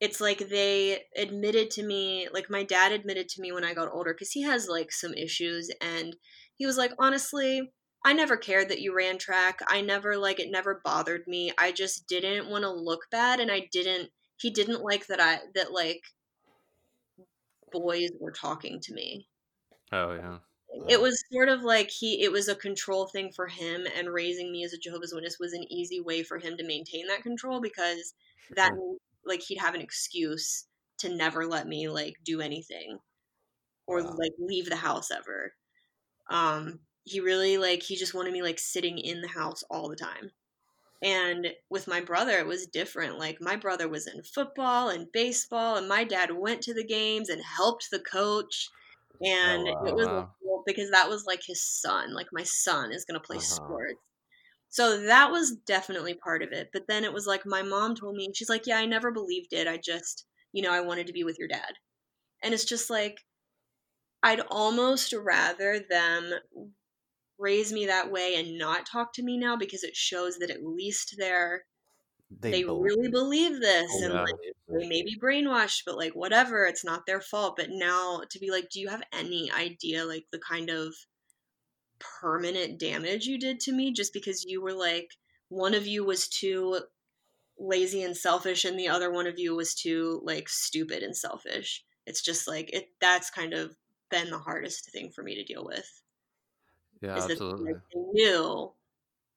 [0.00, 3.92] it's like they admitted to me, like my dad admitted to me when I got
[3.92, 6.16] older cuz he has like some issues and
[6.54, 7.72] he was like honestly,
[8.04, 9.60] I never cared that you ran track.
[9.66, 11.52] I never like it never bothered me.
[11.58, 15.40] I just didn't want to look bad and I didn't he didn't like that I
[15.54, 16.02] that like
[17.72, 19.28] boys were talking to me.
[19.92, 20.38] Oh yeah.
[20.88, 24.50] It was sort of like he it was a control thing for him and raising
[24.52, 27.60] me as a Jehovah's Witness was an easy way for him to maintain that control
[27.60, 28.14] because
[28.54, 28.72] that
[29.24, 30.66] like he'd have an excuse
[30.98, 32.98] to never let me like do anything
[33.86, 34.16] or Wow.
[34.16, 35.54] like leave the house ever.
[36.30, 39.96] Um he really like he just wanted me like sitting in the house all the
[39.96, 40.32] time.
[41.02, 43.18] And with my brother it was different.
[43.18, 47.28] Like my brother was in football and baseball and my dad went to the games
[47.30, 48.68] and helped the coach
[49.22, 49.84] and wow.
[49.84, 50.08] it was
[50.42, 52.14] cool because that was like his son.
[52.14, 53.78] Like my son is going to play Uh-huh.
[53.78, 54.00] sports.
[54.70, 56.70] So that was definitely part of it.
[56.72, 59.52] But then it was like my mom told me, she's like, Yeah, I never believed
[59.52, 59.68] it.
[59.68, 61.74] I just, you know, I wanted to be with your dad.
[62.42, 63.18] And it's just like,
[64.22, 66.34] I'd almost rather them
[67.38, 70.64] raise me that way and not talk to me now because it shows that at
[70.64, 71.64] least they're,
[72.30, 74.22] they, believe really believe this Oh, and yeah.
[74.22, 74.34] like
[74.68, 77.56] they may be brainwashed, but like whatever, it's not their fault.
[77.56, 80.94] But now to be like, do you have any idea like the kind of
[81.98, 85.08] permanent damage you did to me just because you were like
[85.48, 86.80] one of you was too
[87.58, 91.84] lazy and selfish and the other one of you was too like stupid and selfish.
[92.06, 93.76] It's just like it that's kind of
[94.10, 96.02] been the hardest thing for me to deal with.
[97.00, 97.72] Yeah, is that absolutely.
[97.72, 98.72] like, they knew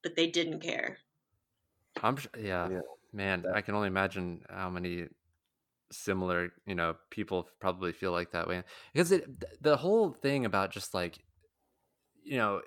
[0.02, 0.98] but they didn't care.
[2.02, 2.80] I'm yeah, Yeah.
[3.14, 3.42] man.
[3.44, 5.08] That- I can only imagine how many
[5.92, 8.64] similar, you know, people probably feel like that way.
[8.94, 9.26] Because it,
[9.62, 11.20] the whole thing about just like,
[12.24, 12.62] you know,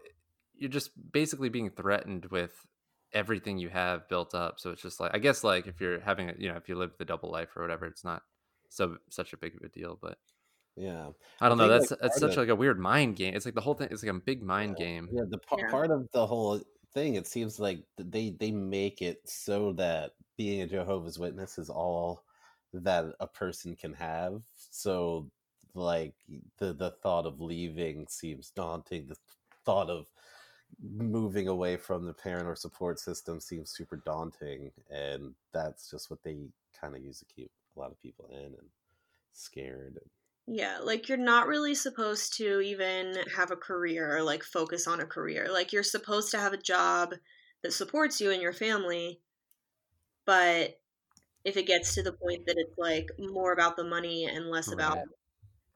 [0.55, 2.53] you're just basically being threatened with
[3.13, 4.59] everything you have built up.
[4.59, 6.75] So it's just like, I guess, like if you're having, a, you know, if you
[6.77, 8.23] live the double life or whatever, it's not
[8.69, 9.99] so such a big of a deal.
[10.01, 10.19] But
[10.77, 11.11] Yeah.
[11.41, 11.69] I don't know.
[11.69, 13.35] That's like, that's such of- like a weird mind game.
[13.35, 13.89] It's like the whole thing.
[13.91, 15.09] It's like a big mind game.
[15.13, 15.71] Yeah, the par- Yeah.
[15.71, 16.61] part of the whole
[16.95, 21.71] thing, it seems like they they make it so that being a Jehovah's Witness is
[21.71, 22.25] all
[22.73, 24.43] that a person can have.
[24.55, 25.31] So,
[25.75, 26.15] like
[26.59, 29.07] the the thought of leaving seems daunting.
[29.09, 29.17] The
[29.65, 30.07] thought of
[30.83, 36.23] moving away from the parent or support system seems super daunting, and that's just what
[36.23, 36.37] they
[36.81, 38.69] kind of use to keep a lot of people in and
[39.33, 39.99] scared.
[40.47, 45.01] Yeah, like you're not really supposed to even have a career or like focus on
[45.01, 45.49] a career.
[45.51, 47.15] Like you're supposed to have a job
[47.63, 49.21] that supports you and your family,
[50.25, 50.81] but
[51.45, 54.73] if it gets to the point that it's like more about the money and less
[54.73, 54.99] about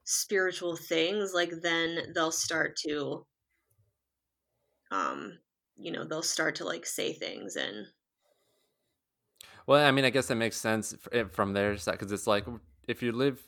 [0.04, 3.26] spiritual things, like then they'll start to
[4.90, 5.38] um
[5.78, 7.88] you know, they'll start to like say things and
[9.66, 12.46] Well, I mean, I guess that makes sense eh, from their side because it's like
[12.86, 13.44] if you live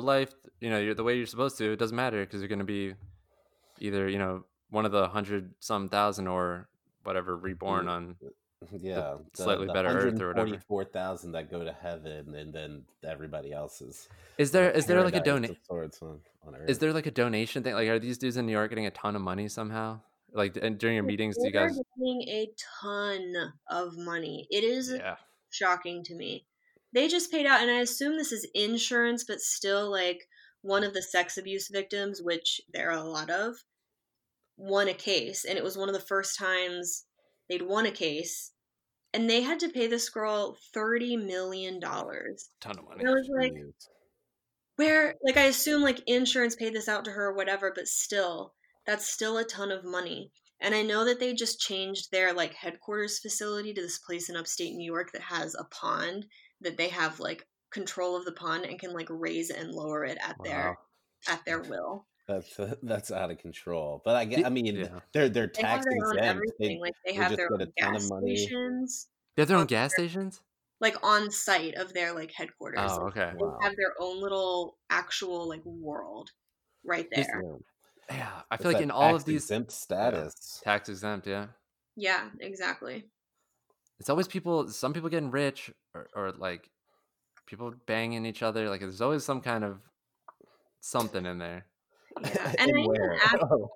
[0.00, 2.48] the life, you know, you're the way you're supposed to, it doesn't matter because you're
[2.48, 2.94] going to be
[3.80, 6.68] either, you know, one of the hundred some thousand or
[7.04, 8.16] whatever reborn on.
[8.80, 10.48] Yeah, slightly better Earth or whatever.
[10.48, 14.08] Forty-four thousand that go to heaven, and then everybody else is.
[14.38, 15.50] Is there is there like a paradise donate?
[15.50, 16.70] of sorts on, on Earth.
[16.70, 17.74] Is there like a donation thing?
[17.74, 20.00] Like, are these dudes in New York getting a ton of money somehow?
[20.32, 21.78] Like, and during your meetings, do you they're guys?
[21.98, 22.48] getting a
[22.82, 24.48] ton of money.
[24.50, 25.16] It is Yeah,
[25.50, 26.46] shocking to me.
[26.96, 30.26] They just paid out, and I assume this is insurance, but still, like
[30.62, 33.54] one of the sex abuse victims, which there are a lot of,
[34.56, 37.04] won a case, and it was one of the first times
[37.50, 38.52] they'd won a case,
[39.12, 42.48] and they had to pay this girl thirty million dollars.
[42.62, 43.00] ton of money.
[43.00, 43.52] And I was like,
[44.76, 48.54] where, like, I assume like insurance paid this out to her or whatever, but still,
[48.86, 50.30] that's still a ton of money.
[50.62, 54.36] And I know that they just changed their like headquarters facility to this place in
[54.36, 56.24] upstate New York that has a pond
[56.60, 60.18] that they have like control of the pond and can like raise and lower it
[60.22, 60.44] at Wow.
[60.44, 60.78] their
[61.28, 62.06] at their will.
[62.28, 64.02] That's uh, that's out of control.
[64.04, 65.00] But I get, I mean, Yeah.
[65.12, 66.52] they're they're They have tax their exempt.
[66.58, 66.58] everything.
[66.58, 68.54] They, like they they have their own ton of gas money.
[68.62, 70.42] stations, They have their own on gas stations.
[70.80, 72.98] like on site of their like headquarters.
[72.98, 73.32] Oh, Like, okay.
[73.38, 73.68] They Wow.
[73.68, 76.30] have their own little actual like world
[76.84, 77.24] right there.
[77.30, 77.56] yeah,
[78.10, 80.64] Yeah, I it's feel like in all of these exempt status.
[80.64, 81.48] tax exempt, yeah,
[81.96, 83.10] Yeah, exactly.
[83.98, 84.68] It's always people.
[84.68, 86.70] Some people getting rich, or, or like
[87.46, 88.68] people banging each other.
[88.68, 89.80] Like, there's always some kind of
[90.80, 91.66] something in there.
[92.22, 92.52] Yeah.
[92.58, 93.70] And I even asked Oh.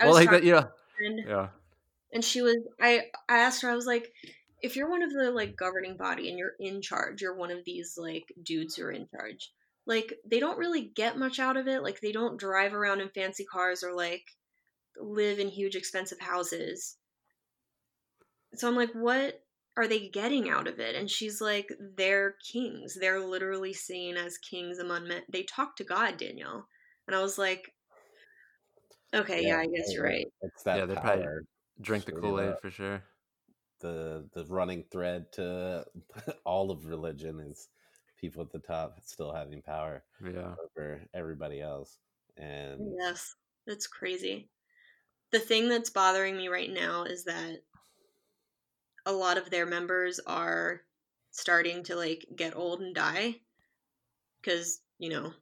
[0.00, 0.60] I well, was like that, talking you know.
[0.60, 1.48] to a friend, Yeah.
[2.12, 4.12] and she was I I asked her I was like
[4.62, 7.64] if you're one of the like governing body and you're in charge, you're one of
[7.64, 9.50] these like dudes who are in charge.
[9.86, 11.82] Like they don't really get much out of it.
[11.82, 14.22] Like they don't drive around in fancy cars or like
[15.00, 16.96] live in huge expensive houses.
[18.54, 19.42] So I'm like, what
[19.76, 20.94] are they getting out of it?
[20.96, 22.96] And she's like, they're kings.
[23.00, 25.22] They're literally seen as kings among men.
[25.30, 26.66] They talk to God, Danielle.
[27.06, 27.72] And I was like,
[29.14, 30.26] okay, yeah, I guess you're right.
[30.42, 31.26] It's that Yeah, they probably.
[31.80, 33.02] Drink the Kool Aid for sure.
[33.80, 35.84] the the running thread to
[36.44, 37.68] all of religion is
[38.18, 40.54] people at the top still having power Yeah.
[40.76, 41.98] over everybody else
[42.36, 43.34] and Yes,
[43.66, 44.50] that's crazy.
[45.32, 47.62] The thing that's bothering me right now is that
[49.06, 50.80] a lot of their members are
[51.30, 53.36] starting to like get old and die
[54.40, 55.32] because, you know,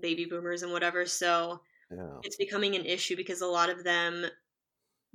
[0.00, 1.06] baby boomers and whatever.
[1.06, 1.60] So
[1.92, 4.26] yeah it's becoming an issue because a lot of them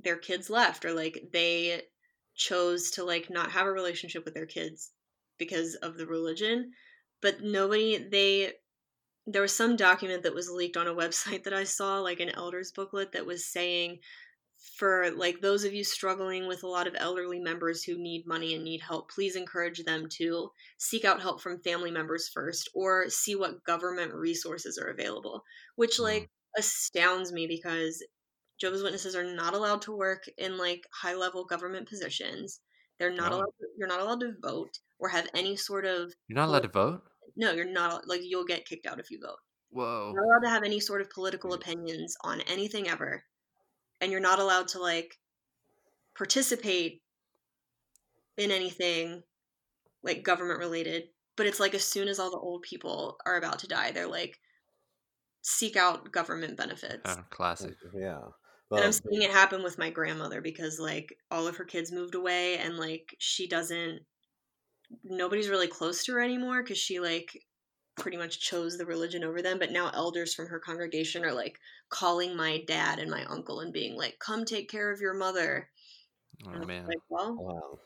[0.00, 1.82] their kids left or like they
[2.34, 4.92] chose to like not have a relationship with their kids
[5.38, 6.70] because of the religion
[7.20, 8.52] but nobody they
[9.26, 12.30] there was some document that was leaked on a website that I saw like an
[12.30, 13.98] elders booklet that was saying
[14.76, 18.54] for like those of you struggling with a lot of elderly members who need money
[18.54, 23.08] and need help please encourage them to seek out help from family members first or
[23.08, 25.42] see what government resources are available
[25.76, 26.02] which Mm.
[26.04, 28.04] like astounds me because
[28.60, 32.60] Jehovah's Witnesses are not allowed to work in like high level government positions.
[32.98, 33.36] They're not No.
[33.36, 33.52] allowed.
[33.60, 36.12] To, you're not allowed to vote or have any sort of.
[36.26, 37.02] You're not allowed to vote?
[37.36, 38.08] No, you're not.
[38.08, 39.38] Like you'll get kicked out if you vote.
[39.70, 40.10] Whoa.
[40.12, 43.22] You're not allowed to have any sort of political opinions on anything ever,
[44.00, 45.18] and you're not allowed to like
[46.16, 47.02] participate
[48.36, 49.22] in anything
[50.02, 51.04] like government related.
[51.36, 54.08] But it's like as soon as all the old people are about to die, they're
[54.08, 54.38] like
[55.42, 57.02] seek out government benefits.
[57.04, 57.74] Oh, classic.
[57.94, 58.20] Mm, yeah
[58.70, 62.14] and I'm seeing it happen with my grandmother because like all of her kids moved
[62.14, 64.00] away and like she doesn't
[65.04, 67.30] nobody's really close to her anymore because she like
[67.98, 71.58] pretty much chose the religion over them but now elders from her congregation are like
[71.90, 75.68] calling my dad and my uncle and being like come take care of your mother
[76.46, 76.86] Oh And man.
[76.86, 77.78] like well wow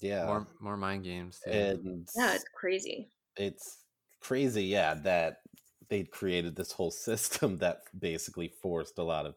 [0.00, 1.40] yeah More more mind games.
[1.44, 1.50] Too.
[1.50, 3.78] and yeah it's crazy it's
[4.20, 5.40] crazy yeah that
[5.88, 9.34] they created this whole system that basically forced a lot of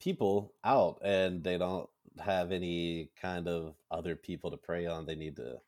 [0.00, 1.88] people out and they don't
[2.18, 5.58] have any kind of other people to prey on they need to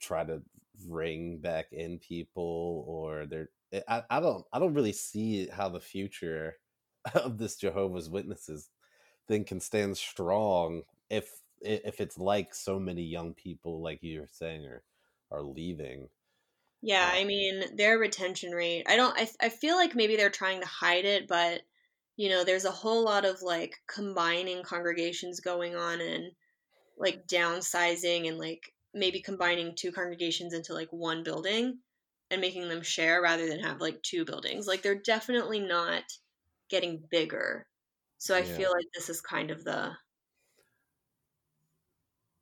[0.00, 0.42] try to
[0.86, 5.68] ring back in people or they're eh, I, I don't i don't really see how
[5.68, 6.58] the future
[7.14, 8.70] of this jehovah's witnesses
[9.28, 14.28] thing can stand strong if if it's like so many young people like you were
[14.28, 14.84] saying are
[15.30, 16.08] are leaving
[16.82, 17.12] yeah Yeah.
[17.12, 20.66] i mean their retention rate i don't I, I feel like maybe they're trying to
[20.66, 21.62] hide it but
[22.16, 26.32] you know there's a whole lot of like combining congregations going on and
[26.98, 31.80] like downsizing and like maybe combining two congregations into like one building
[32.30, 34.66] and making them share rather than have like two buildings.
[34.66, 36.04] Like they're definitely not
[36.70, 37.68] getting bigger.
[38.18, 38.44] So i Yeah.
[38.44, 39.96] feel like this is kind of the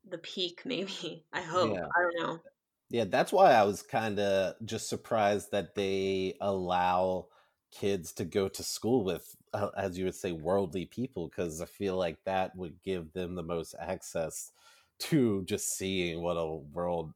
[0.04, 1.26] the peak maybe.
[1.32, 1.78] I hope.
[1.78, 1.92] Yeah.
[1.96, 2.42] i don't know.
[2.90, 7.28] Yeah, that's why I was kind of just surprised that they allow
[7.70, 11.66] kids to go to school with, uh, as you would say, worldly people, because I
[11.66, 14.52] feel like that would give them the most access
[14.98, 17.12] to just seeing what a world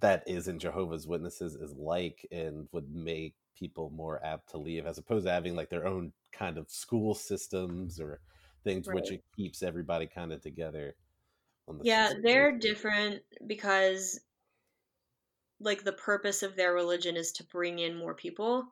[0.00, 4.86] that is in Jehovah's Witnesses is like and would make people more apt to leave
[4.86, 8.20] as opposed to having like their own kind of school systems or
[8.62, 10.94] things which it keeps everybody kind of together
[11.66, 12.22] on the Yeah, system.
[12.22, 14.20] they're different because
[15.60, 18.64] like the purpose of their religion is to bring in more people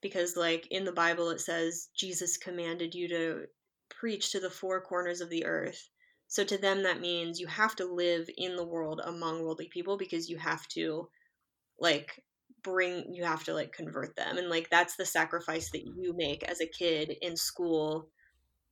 [0.00, 3.46] because like in the Bible it says Jesus commanded you to
[3.88, 5.90] preach to the four corners of the earth.
[6.28, 9.96] So to them that means you have to live in the world among worldly people
[9.96, 11.08] because you have to
[11.78, 12.22] like
[12.62, 14.38] bring you have to like convert them.
[14.38, 18.08] And like that's the sacrifice that you make as a kid in school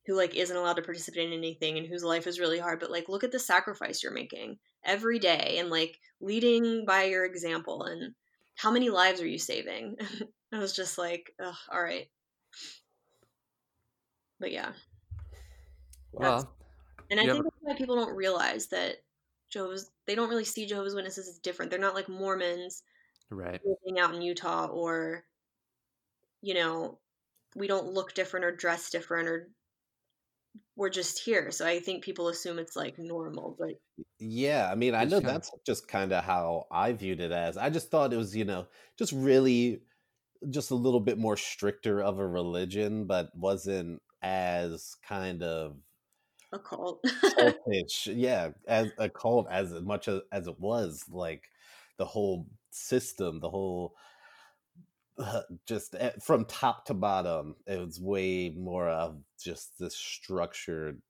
[0.07, 2.81] who like isn't allowed to participate in anything and whose life is really hard.
[2.81, 7.25] But like look at the sacrifice you're making every day and like leading by your
[7.25, 7.85] example.
[7.85, 8.15] And
[8.57, 9.97] how many lives are you saving?
[10.53, 12.09] I was just like all right.
[14.41, 14.73] But yeah.
[16.13, 16.55] Well,
[17.11, 18.97] and i You think ever- that's why people don't realize that
[19.51, 22.83] jehovah's they don't really see jehovah's witnesses as different they're not like mormons
[23.31, 23.61] right.
[23.65, 25.25] living out in utah or
[26.43, 26.99] you know
[27.57, 29.49] we don't look different or dress different or
[30.77, 33.75] we're just here so i think people assume it's like normal but
[34.19, 37.57] Yeah, I mean, I know that's just kind of how I viewed it as.
[37.57, 38.67] I just thought it was, you know,
[38.99, 39.83] just really
[40.51, 45.77] just a little bit more stricter of a religion, but wasn't as kind of
[46.55, 47.05] a cult.
[47.05, 51.43] cultish, yeah, as a cult as much as, as it was like
[51.99, 53.95] the whole system, the whole
[55.19, 61.01] uh, just eh, from top to bottom, it was way more of just this structured,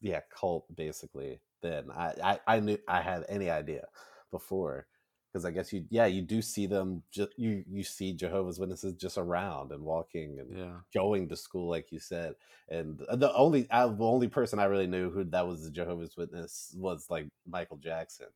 [0.00, 3.86] yeah, cult basically than I I, I knew I had any idea
[4.30, 4.86] before
[5.32, 8.94] because I guess you yeah you do see them just you you see Jehovah's Witnesses
[8.94, 10.76] just around and walking and Yeah.
[10.92, 12.34] going to school like you said
[12.68, 16.16] and the only I, the only person I really knew who that was a Jehovah's
[16.16, 18.26] Witness was like Michael Jackson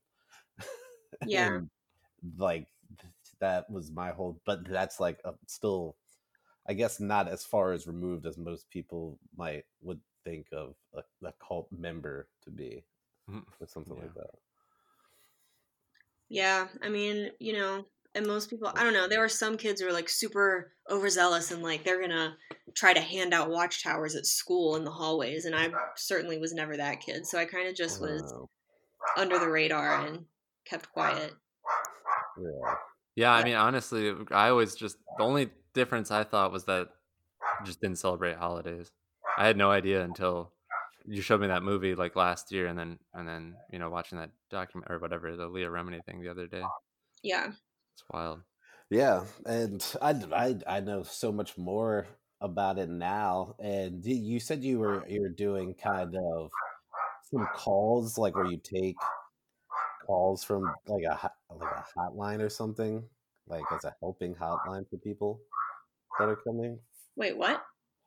[1.27, 1.57] yeah.
[1.57, 1.71] and
[2.39, 2.67] like
[3.41, 5.97] that was my whole but that's like a, still
[6.69, 11.03] I guess not as far as removed as most people might would think of a,
[11.27, 12.85] a cult member to be
[13.31, 13.43] Mhm.
[13.61, 14.31] or something like that
[16.29, 19.81] Yeah, I mean, you know, and most people, I don't know, there were some kids
[19.81, 22.37] who were like super overzealous and like they're gonna
[22.75, 26.77] try to hand out watchtowers at school in the hallways, and I certainly was never
[26.77, 28.49] that kid, so I kind of just was Wow.
[29.17, 30.27] under the radar and
[30.67, 31.35] kept quiet.
[32.37, 32.77] yeah
[33.17, 36.89] Yeah, I mean, honestly, uh, I always just the only difference I thought was that
[37.61, 38.93] I just didn't celebrate holidays.
[39.39, 40.54] I had no idea until
[41.07, 44.19] you showed me that movie like last year, and then and then you know watching
[44.19, 46.63] that document or whatever the Leah Remini thing the other day.
[47.23, 47.49] Yeah.
[47.49, 48.41] It's wild.
[48.91, 52.07] Yeah, and I, I I know so much more
[52.41, 53.55] about it now.
[53.59, 56.51] And you said you were you're doing kind of
[57.31, 58.97] some calls, like where you take
[60.07, 63.03] calls from like a like a hotline or something,
[63.47, 65.41] like as a helping hotline for people
[66.19, 66.79] that are coming.
[67.17, 67.63] Wait, what?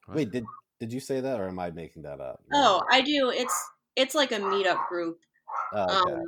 [0.06, 0.16] What?
[0.18, 0.46] Wait, did
[0.80, 2.42] did you say that, or am I making that up?
[2.54, 3.30] Oh, I do.
[3.30, 3.56] It's
[3.96, 5.20] it's like a meetup group.
[5.74, 6.14] Oh, okay.
[6.14, 6.24] Um,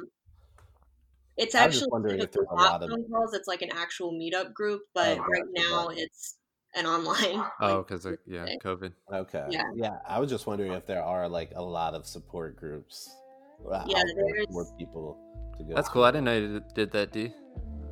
[1.38, 3.34] it's I was just actually wondering if there's a lot of- phone calls.
[3.34, 6.02] It's like an actual meetup group, but Oh, right now gotcha.
[6.02, 6.38] it's
[6.76, 7.44] an online.
[7.62, 8.46] Oh, like, because yeah.
[8.64, 8.92] COVID.
[9.14, 9.46] Okay.
[9.50, 9.64] Yeah.
[9.76, 9.98] Yeah.
[10.08, 13.10] I was just wondering if there are like a lot of support groups
[13.66, 15.18] uh, Yeah, out there for there's- people
[15.58, 15.76] to go.
[15.76, 15.94] That's to.
[15.94, 16.04] cool.
[16.04, 17.34] I didn't know you did that, D.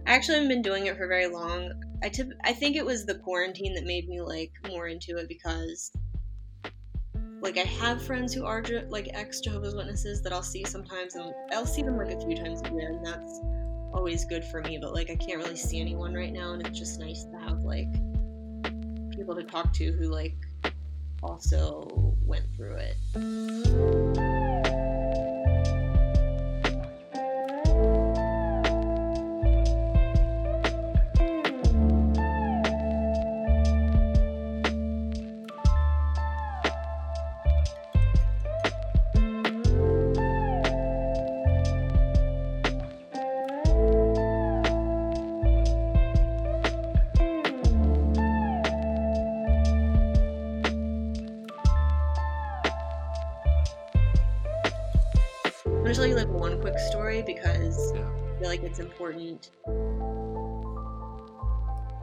[0.06, 1.72] I actually haven't been doing it for very long.
[2.02, 5.28] I tip, I think it was the quarantine that made me like more into it
[5.28, 5.92] because
[7.42, 11.34] like I have friends who are like ex Jehovah's Witnesses that I'll see sometimes and
[11.54, 13.40] I'll see them like a few times a year and that's
[13.94, 16.78] always good for me but like I can't really see anyone right now and it's
[16.78, 17.92] just nice to have like
[19.16, 20.36] people to talk to who like
[21.24, 24.37] also went through it.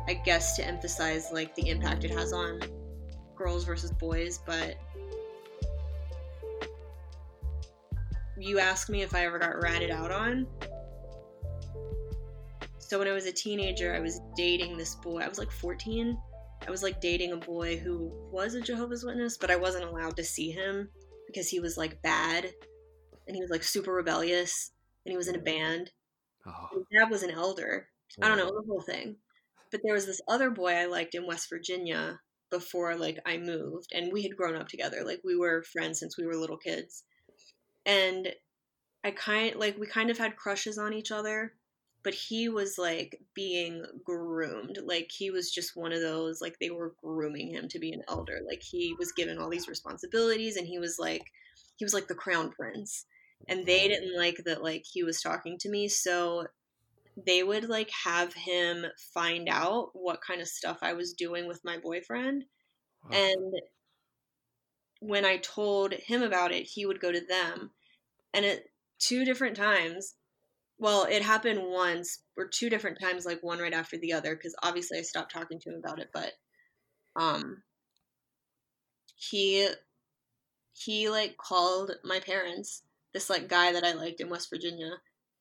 [0.06, 2.61] I guess to emphasize like the impact it has on
[3.36, 4.77] girls versus boys, but
[8.39, 10.47] you asked me if I ever got ratted out on.
[12.78, 15.20] So when I was a teenager, I was dating this boy.
[15.20, 16.19] I was like 14.
[16.66, 20.16] I was like dating a boy who was a Jehovah's Witness, but I wasn't allowed
[20.16, 20.89] to see him
[21.27, 22.51] because he was like bad
[23.27, 24.73] and he was like super rebellious
[25.05, 25.90] and he was in a band.
[26.46, 27.88] Oh, dad was an elder.
[28.22, 29.16] I don't know the whole thing.
[29.70, 33.90] But there was this other boy I liked in West Virginia before like I moved
[33.92, 35.02] and we had grown up together.
[35.04, 37.04] Like we were friends since we were little kids.
[37.86, 38.32] And
[39.04, 41.54] I kind like we kind of had crushes on each other,
[42.04, 44.78] but he was like being groomed.
[44.84, 48.02] Like he was just one of those like they were grooming him to be an
[48.08, 48.40] elder.
[48.46, 51.22] Like he was given all these responsibilities and he was like
[51.76, 53.06] he was like the crown prince.
[53.48, 56.47] And they didn't like that like he was talking to me, so
[57.16, 61.65] they would like have him find out what kind of stuff I was doing with
[61.65, 62.44] my boyfriend.
[63.02, 63.11] wow.
[63.12, 63.55] And
[65.01, 67.73] when I told him about it, he would go to them.
[68.32, 68.65] And at
[68.98, 70.16] two different times,
[70.78, 74.56] well, it happened once or two different times, like one right after the other, because
[74.62, 76.32] obviously I stopped talking to him about it, but
[77.16, 77.62] um
[79.16, 79.69] he
[80.74, 82.84] he like called my parents,
[83.15, 84.91] this like guy that I liked in West Virginia,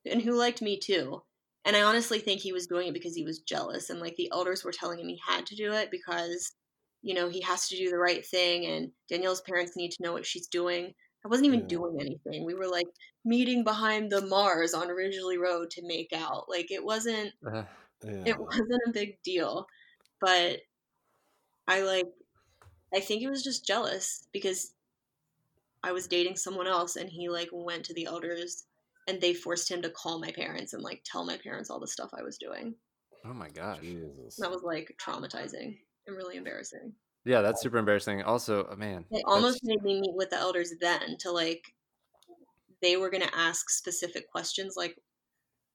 [0.06, 1.24] and who liked me too.
[1.66, 4.30] And I honestly think he was doing it because he was jealous and like the
[4.32, 6.54] elders were telling him he had to do it because
[7.02, 10.14] you know, he has to do the right thing and Danielle's parents need to know
[10.14, 10.94] what she's doing.
[11.26, 11.68] I wasn't even Yeah.
[11.68, 12.45] doing anything.
[12.45, 12.88] We were like
[13.26, 16.50] meeting behind the Mars on Ridgely Road to make out.
[16.50, 17.64] Like it wasn't Uh,
[18.04, 18.26] Yeah.
[18.26, 19.68] it wasn't a big deal.
[20.22, 20.62] But
[21.68, 22.08] I like
[22.94, 24.74] I think it was just jealous because
[25.84, 28.65] I was dating someone else and he like went to the elders
[29.07, 31.88] and they forced him to call my parents and like tell my parents all the
[31.88, 32.76] stuff I was doing.
[33.26, 33.80] Oh my gosh.
[33.81, 34.38] Jesus.
[34.38, 35.77] That was like traumatizing
[36.07, 36.93] and really embarrassing.
[37.26, 38.22] Yeah, that's super embarrassing.
[38.23, 41.64] Also, uh, man, They almost made me meet with the elders then to like
[42.81, 44.97] they were gonna ask specific questions like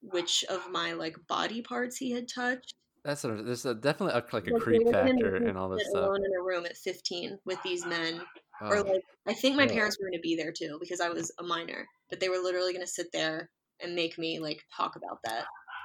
[0.02, 2.74] which of my like body parts he had touched.
[3.04, 5.68] that's a, there's a, definitely a, like a Like, creep factor make me in all
[5.70, 6.04] this stuff.
[6.04, 8.20] Alone in a room at 15 with these men,
[8.60, 11.32] Oh, or like I think my parents were gonna be there too because I was
[11.38, 15.18] a minor, but they were literally gonna sit there and make me like talk about
[15.24, 15.44] that.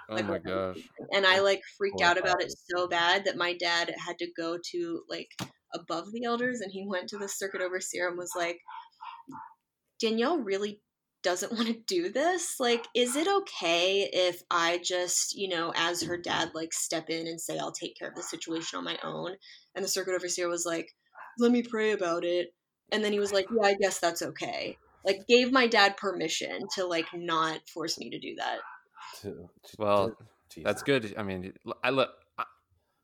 [0.10, 0.78] oh like, my gosh.
[1.12, 4.28] and I like freaked Poor out about it so bad that my dad had to
[4.36, 5.30] go to like
[5.74, 8.60] above the elders and he went to the circuit overseer and was like
[10.00, 10.82] Danielle really
[11.24, 16.04] doesn't want to do this like is it okay if I just you know as
[16.04, 18.98] her dad like step in and say I'll take care of the situation on my
[19.04, 19.36] own
[19.76, 20.88] and the circuit overseer was like
[21.40, 22.50] let me pray about it
[22.94, 26.68] and then he was like yeah I guess that's okay like gave my dad permission
[26.76, 28.60] to like not force me to do that
[29.22, 30.16] To- to- Well,
[30.50, 30.64] Jesus.
[30.66, 31.14] That's good.
[31.18, 32.10] I mean, l- I look.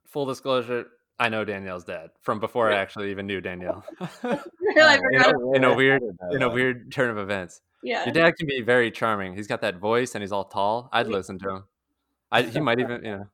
[0.07, 0.85] Full disclosure,
[1.19, 3.83] I know Danielle's dad from before I actually even knew Danielle.
[4.01, 6.01] I Oh, forgot in a I weird-
[6.31, 7.61] in a weird turn of events.
[7.83, 9.35] yeah Your dad can be very charming.
[9.35, 10.89] He's got that voice, and he's all tall.
[10.91, 11.63] I'd listen to him.
[12.31, 13.27] I, he might even, you know.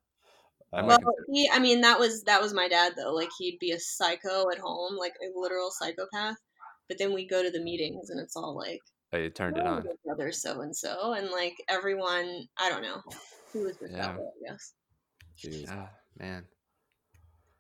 [0.73, 0.97] I Uh, Well,
[1.31, 3.13] he, I mean, that was that was my dad though.
[3.13, 6.37] Like he'd be a psycho at home, like a literal psychopath.
[6.87, 8.81] But then we go to the meetings, and it's all like,
[9.13, 9.83] I turned it "Oh, on.
[9.85, 12.47] your brother so and so, and like everyone.
[12.57, 13.01] I don't know.
[13.53, 14.01] who was just Yeah.
[14.07, 14.73] that way, I guess.
[15.37, 15.65] Jeez.
[15.69, 15.89] Ah,
[16.19, 16.45] man.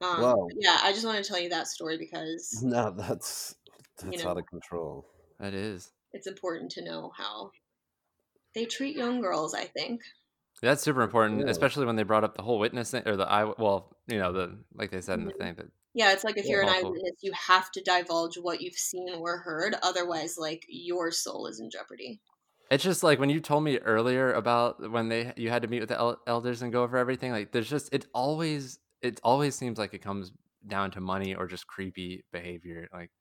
[0.01, 3.55] Um, Well- yeah, I just want to tell you that story because No, that's
[3.97, 4.31] that's know.
[4.31, 5.07] out of control.
[5.39, 5.91] That is.
[6.13, 7.51] it's important to know how
[8.53, 9.53] they treat young girls.
[9.53, 10.01] I think.
[10.61, 11.49] That's super important, Yeah.
[11.49, 13.43] especially when they brought up the whole witness thing or the eye.
[13.57, 15.37] Well, you know, the like they said in the Mhm.
[15.39, 16.89] thing that Yeah, it's like if you're an Awful.
[16.89, 19.75] eyewitness, you have to divulge what you've seen or heard.
[19.81, 22.19] Otherwise, like your soul is in jeopardy.
[22.69, 25.79] It's just like when you told me earlier about when they you had to meet
[25.79, 27.31] with the elders and go over everything.
[27.31, 30.33] Like there's just it always it always seems like it comes
[30.67, 32.89] down to money or just creepy behavior.
[32.91, 33.11] Like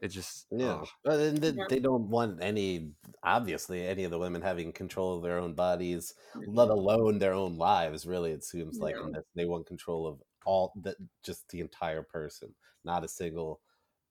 [0.00, 0.88] it just Yeah, ugh.
[1.04, 2.92] but they, they don't want any,
[3.22, 6.54] obviously, any of the women having control of their own bodies, mm-hmm.
[6.54, 8.06] let alone their own lives.
[8.06, 9.12] Really, it seems like No.
[9.34, 12.54] they want control of all that, just the entire person,
[12.84, 13.60] not a single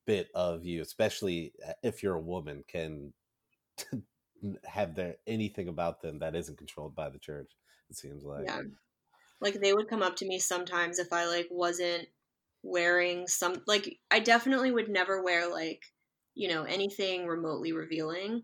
[0.06, 0.82] bit of you.
[0.82, 3.14] Especially uh, if you're a woman, can
[4.66, 7.52] have their anything about them that isn't controlled by the church.
[7.90, 8.46] It seems like.
[8.46, 8.62] yeah
[9.42, 12.08] like they would come up to me sometimes if i like wasn't
[12.64, 15.82] wearing some like i definitely would never wear like
[16.36, 18.44] you know anything remotely revealing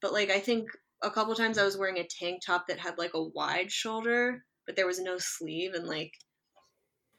[0.00, 0.68] but like i think
[1.02, 4.44] a couple times i was wearing a tank top that had like a wide shoulder
[4.66, 6.12] but there was no sleeve and like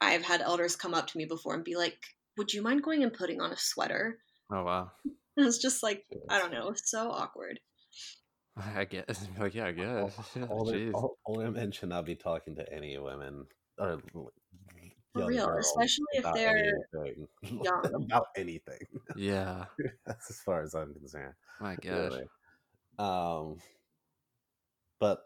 [0.00, 1.98] i've had elders come up to me before and be like
[2.36, 4.18] would you mind going and putting on a sweater
[4.52, 4.90] oh wow.
[5.04, 5.14] and
[5.46, 7.58] it's just like i don't know it's so awkward
[8.74, 10.12] I guess like yeah, I guess.
[10.50, 10.94] Older, Jeez.
[10.94, 13.46] ol- older men should not be talking to any women
[13.78, 14.32] or l-
[15.14, 17.28] For real, girls especially if they're anything.
[17.62, 17.84] young.
[17.94, 18.80] about anything.
[19.16, 19.66] Yeah.
[20.06, 21.34] That's as far as I'm concerned.
[21.60, 21.84] My gosh.
[21.84, 22.24] Really.
[22.98, 23.58] Um,
[24.98, 25.20] but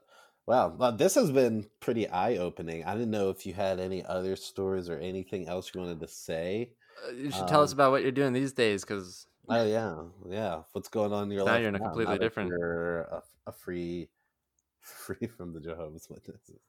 [0.47, 2.85] wow, well, this has been pretty eye opening.
[2.85, 6.09] I didn't know if you had any other stories or anything else you wanted to
[6.09, 6.73] say.
[7.07, 10.05] Uh, You should tell us Um, about what you're doing these days, because Oh yeah,
[10.29, 10.63] yeah.
[10.73, 11.47] What's going on in your life?
[11.47, 11.61] Now life?
[11.61, 14.09] you're in a now, completely now that different- You're a, a free,
[14.81, 16.61] free from the Jehovah's Witnesses,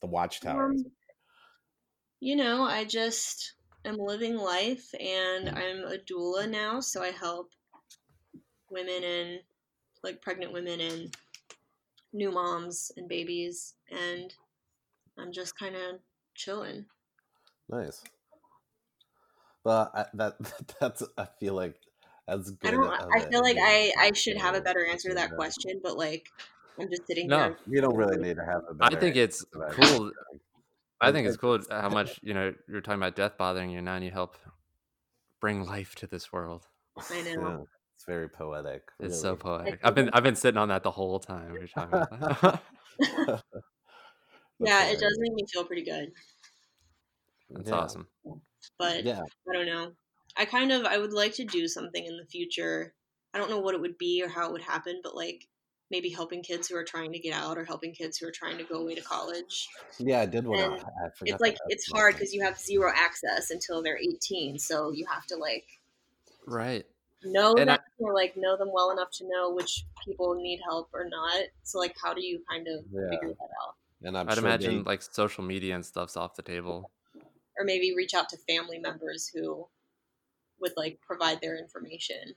[0.00, 0.70] the Watchtower.
[0.70, 0.84] Um,
[2.20, 3.54] you know, I just
[3.84, 7.50] am living life and I'm a doula now, so I help
[8.70, 9.40] women and
[10.02, 11.16] like pregnant women and
[12.18, 14.34] new moms and babies and
[15.18, 16.00] I'm just kind of
[16.34, 16.86] chilling.
[17.68, 18.02] Nice.
[19.64, 20.36] But I, that
[20.80, 21.76] that's I feel like
[22.26, 22.68] that's good.
[22.68, 25.14] I don't of I a- feel like I I should have a better answer to
[25.16, 25.36] that Yeah.
[25.36, 26.28] question, but like
[26.80, 27.38] I'm just sitting here.
[27.38, 27.44] No.
[27.44, 27.56] here.
[27.68, 30.12] You don't really need to have a better I think it's answer to that cool.
[31.00, 33.94] I think it's cool how much you know you're talking about death bothering you now,
[33.94, 34.36] and you help
[35.40, 36.66] bring life to this world.
[36.96, 37.66] I know.
[37.98, 38.82] Yeah, it's very poetic.
[39.00, 39.80] It's so poetic.
[39.82, 41.54] I've been I've been sitting on that the whole time.
[41.54, 42.62] You're talking about that.
[44.60, 46.12] That's yeah, it does make me feel pretty good,
[47.50, 47.76] That's Yeah.
[47.76, 48.08] awesome.
[48.78, 49.92] but Yeah, I don't know.
[50.36, 52.94] I kind of I would like to do something in the future.
[53.34, 55.46] I don't know what it would be or how it would happen, but like
[55.90, 58.58] maybe helping kids who are trying to get out or helping kids who are trying
[58.58, 59.68] to go away to college.
[59.98, 60.20] yeah.
[60.20, 60.86] I did want And to.
[60.86, 65.06] I It's like it's hard because you have zero access until they're 18, so you
[65.06, 65.66] have to like
[66.46, 66.86] Right.
[67.24, 70.88] Know And them or like know them well enough to know which people need help
[70.92, 71.42] or not.
[71.62, 73.10] So like how do you kind of Yeah.
[73.10, 73.74] figure that out?
[74.02, 76.90] And I'm I'd sure imagine they- like social media and stuff's off the table.
[77.58, 79.66] Or maybe reach out to family members who
[80.60, 82.34] would like provide their information.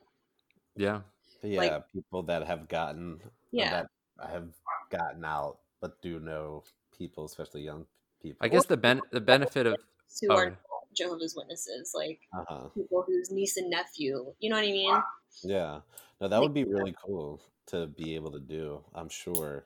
[0.75, 1.01] Yeah.
[1.43, 3.21] Yeah, Like- people that have gotten
[3.51, 3.83] Yeah.
[4.17, 4.53] that have
[4.89, 6.63] gotten out, but do know
[6.97, 7.85] people, especially young
[8.21, 8.37] people.
[8.41, 9.75] I guess the ben the benefit of
[10.21, 10.49] who Oh, are yeah.
[10.49, 10.59] not
[10.93, 12.69] Jehovah's Witnesses, like Uh-huh.
[12.75, 14.33] people whose niece and nephew.
[14.39, 15.01] You know what I mean?
[15.43, 15.81] Yeah.
[16.19, 18.83] No, that Like, would be really cool to be able to do.
[18.93, 19.65] I'm sure.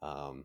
[0.00, 0.44] Um,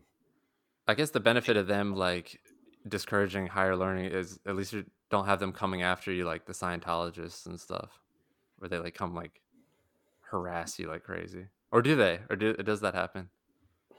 [0.86, 2.40] I guess the benefit of them like
[2.86, 6.52] discouraging higher learning is at least you don't have them coming after you like the
[6.52, 8.00] Scientologists and stuff,
[8.58, 9.40] where they like come like
[10.20, 11.46] harass you like crazy.
[11.70, 12.20] Or do they?
[12.30, 13.28] Or do, does that happen?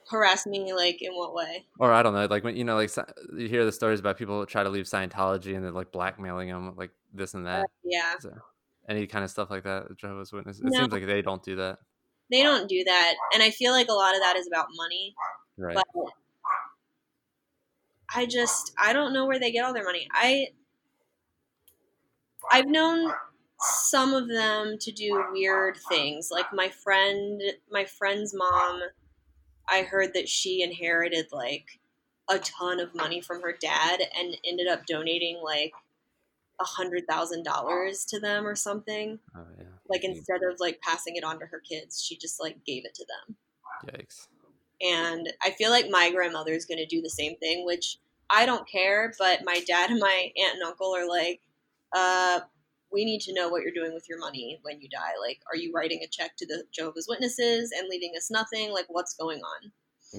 [0.09, 1.65] Harass me, like in what way?
[1.79, 2.91] Or I don't know, like when you know, like
[3.37, 6.75] you hear the stories about people try to leave Scientology and they're like blackmailing them,
[6.75, 7.67] like this and uh, that.
[7.83, 8.41] Yeah, Is there
[8.87, 9.95] any kind of stuff like that?
[9.97, 10.61] Jehovah's Witnesses.
[10.63, 10.79] It No.
[10.79, 11.79] seems like they don't do that,
[12.31, 15.13] they don't do that, and I feel like a lot of that is about money.
[15.57, 15.75] right?
[15.75, 15.85] But
[18.15, 20.07] I just I don't know where they get all their money.
[20.11, 20.47] I
[22.51, 23.13] I've known
[23.61, 26.29] some of them to do weird things.
[26.31, 27.41] Like my friend
[27.71, 28.81] my friend's mom,
[29.71, 31.79] I heard that she inherited like
[32.29, 35.73] a ton of money from her dad and ended up donating like
[36.61, 39.19] a hundred thousand dollars to them or something.
[39.35, 42.57] oh yeah, Like instead of like passing it on to her kids, she just like
[42.65, 43.35] gave it to them.
[43.93, 44.27] yikes.
[44.81, 47.97] And I feel like my grandmother is going to do the same thing, which
[48.29, 49.13] I don't care.
[49.19, 51.41] But my dad and my aunt and uncle are like,
[51.95, 52.41] uh,
[52.91, 55.13] we need to know what you're doing with your money when you die.
[55.21, 58.71] Like, are you writing a check to the Jehovah's Witnesses and leaving us nothing?
[58.71, 59.71] Like, what's going on?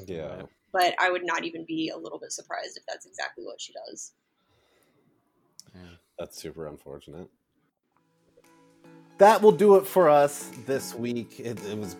[0.06, 0.42] yeah.
[0.72, 3.72] But I would not even be a little bit surprised if that's exactly what she
[3.72, 4.12] does.
[5.74, 5.80] Yeah.
[6.18, 7.28] That's super unfortunate.
[9.18, 11.40] That will do it for us this week.
[11.40, 11.96] It, it was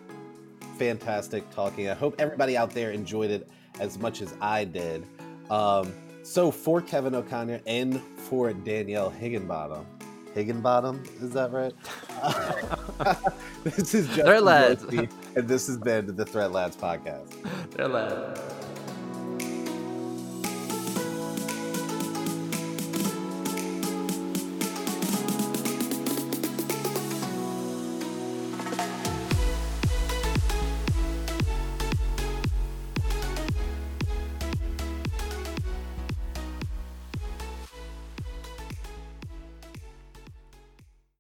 [0.79, 1.89] fantastic talking.
[1.91, 3.49] I hope everybody out there enjoyed it
[3.81, 5.05] as much as I did.
[5.51, 5.93] Um,
[6.23, 9.87] so for Kevin O'Connor and for Danielle Higginbottom,
[10.35, 11.75] Higginbottom, is that right?
[13.65, 14.85] this is Justin Thread Lads.
[14.85, 17.31] And this has been the Thread Lads podcast.
[17.73, 18.60] They're like-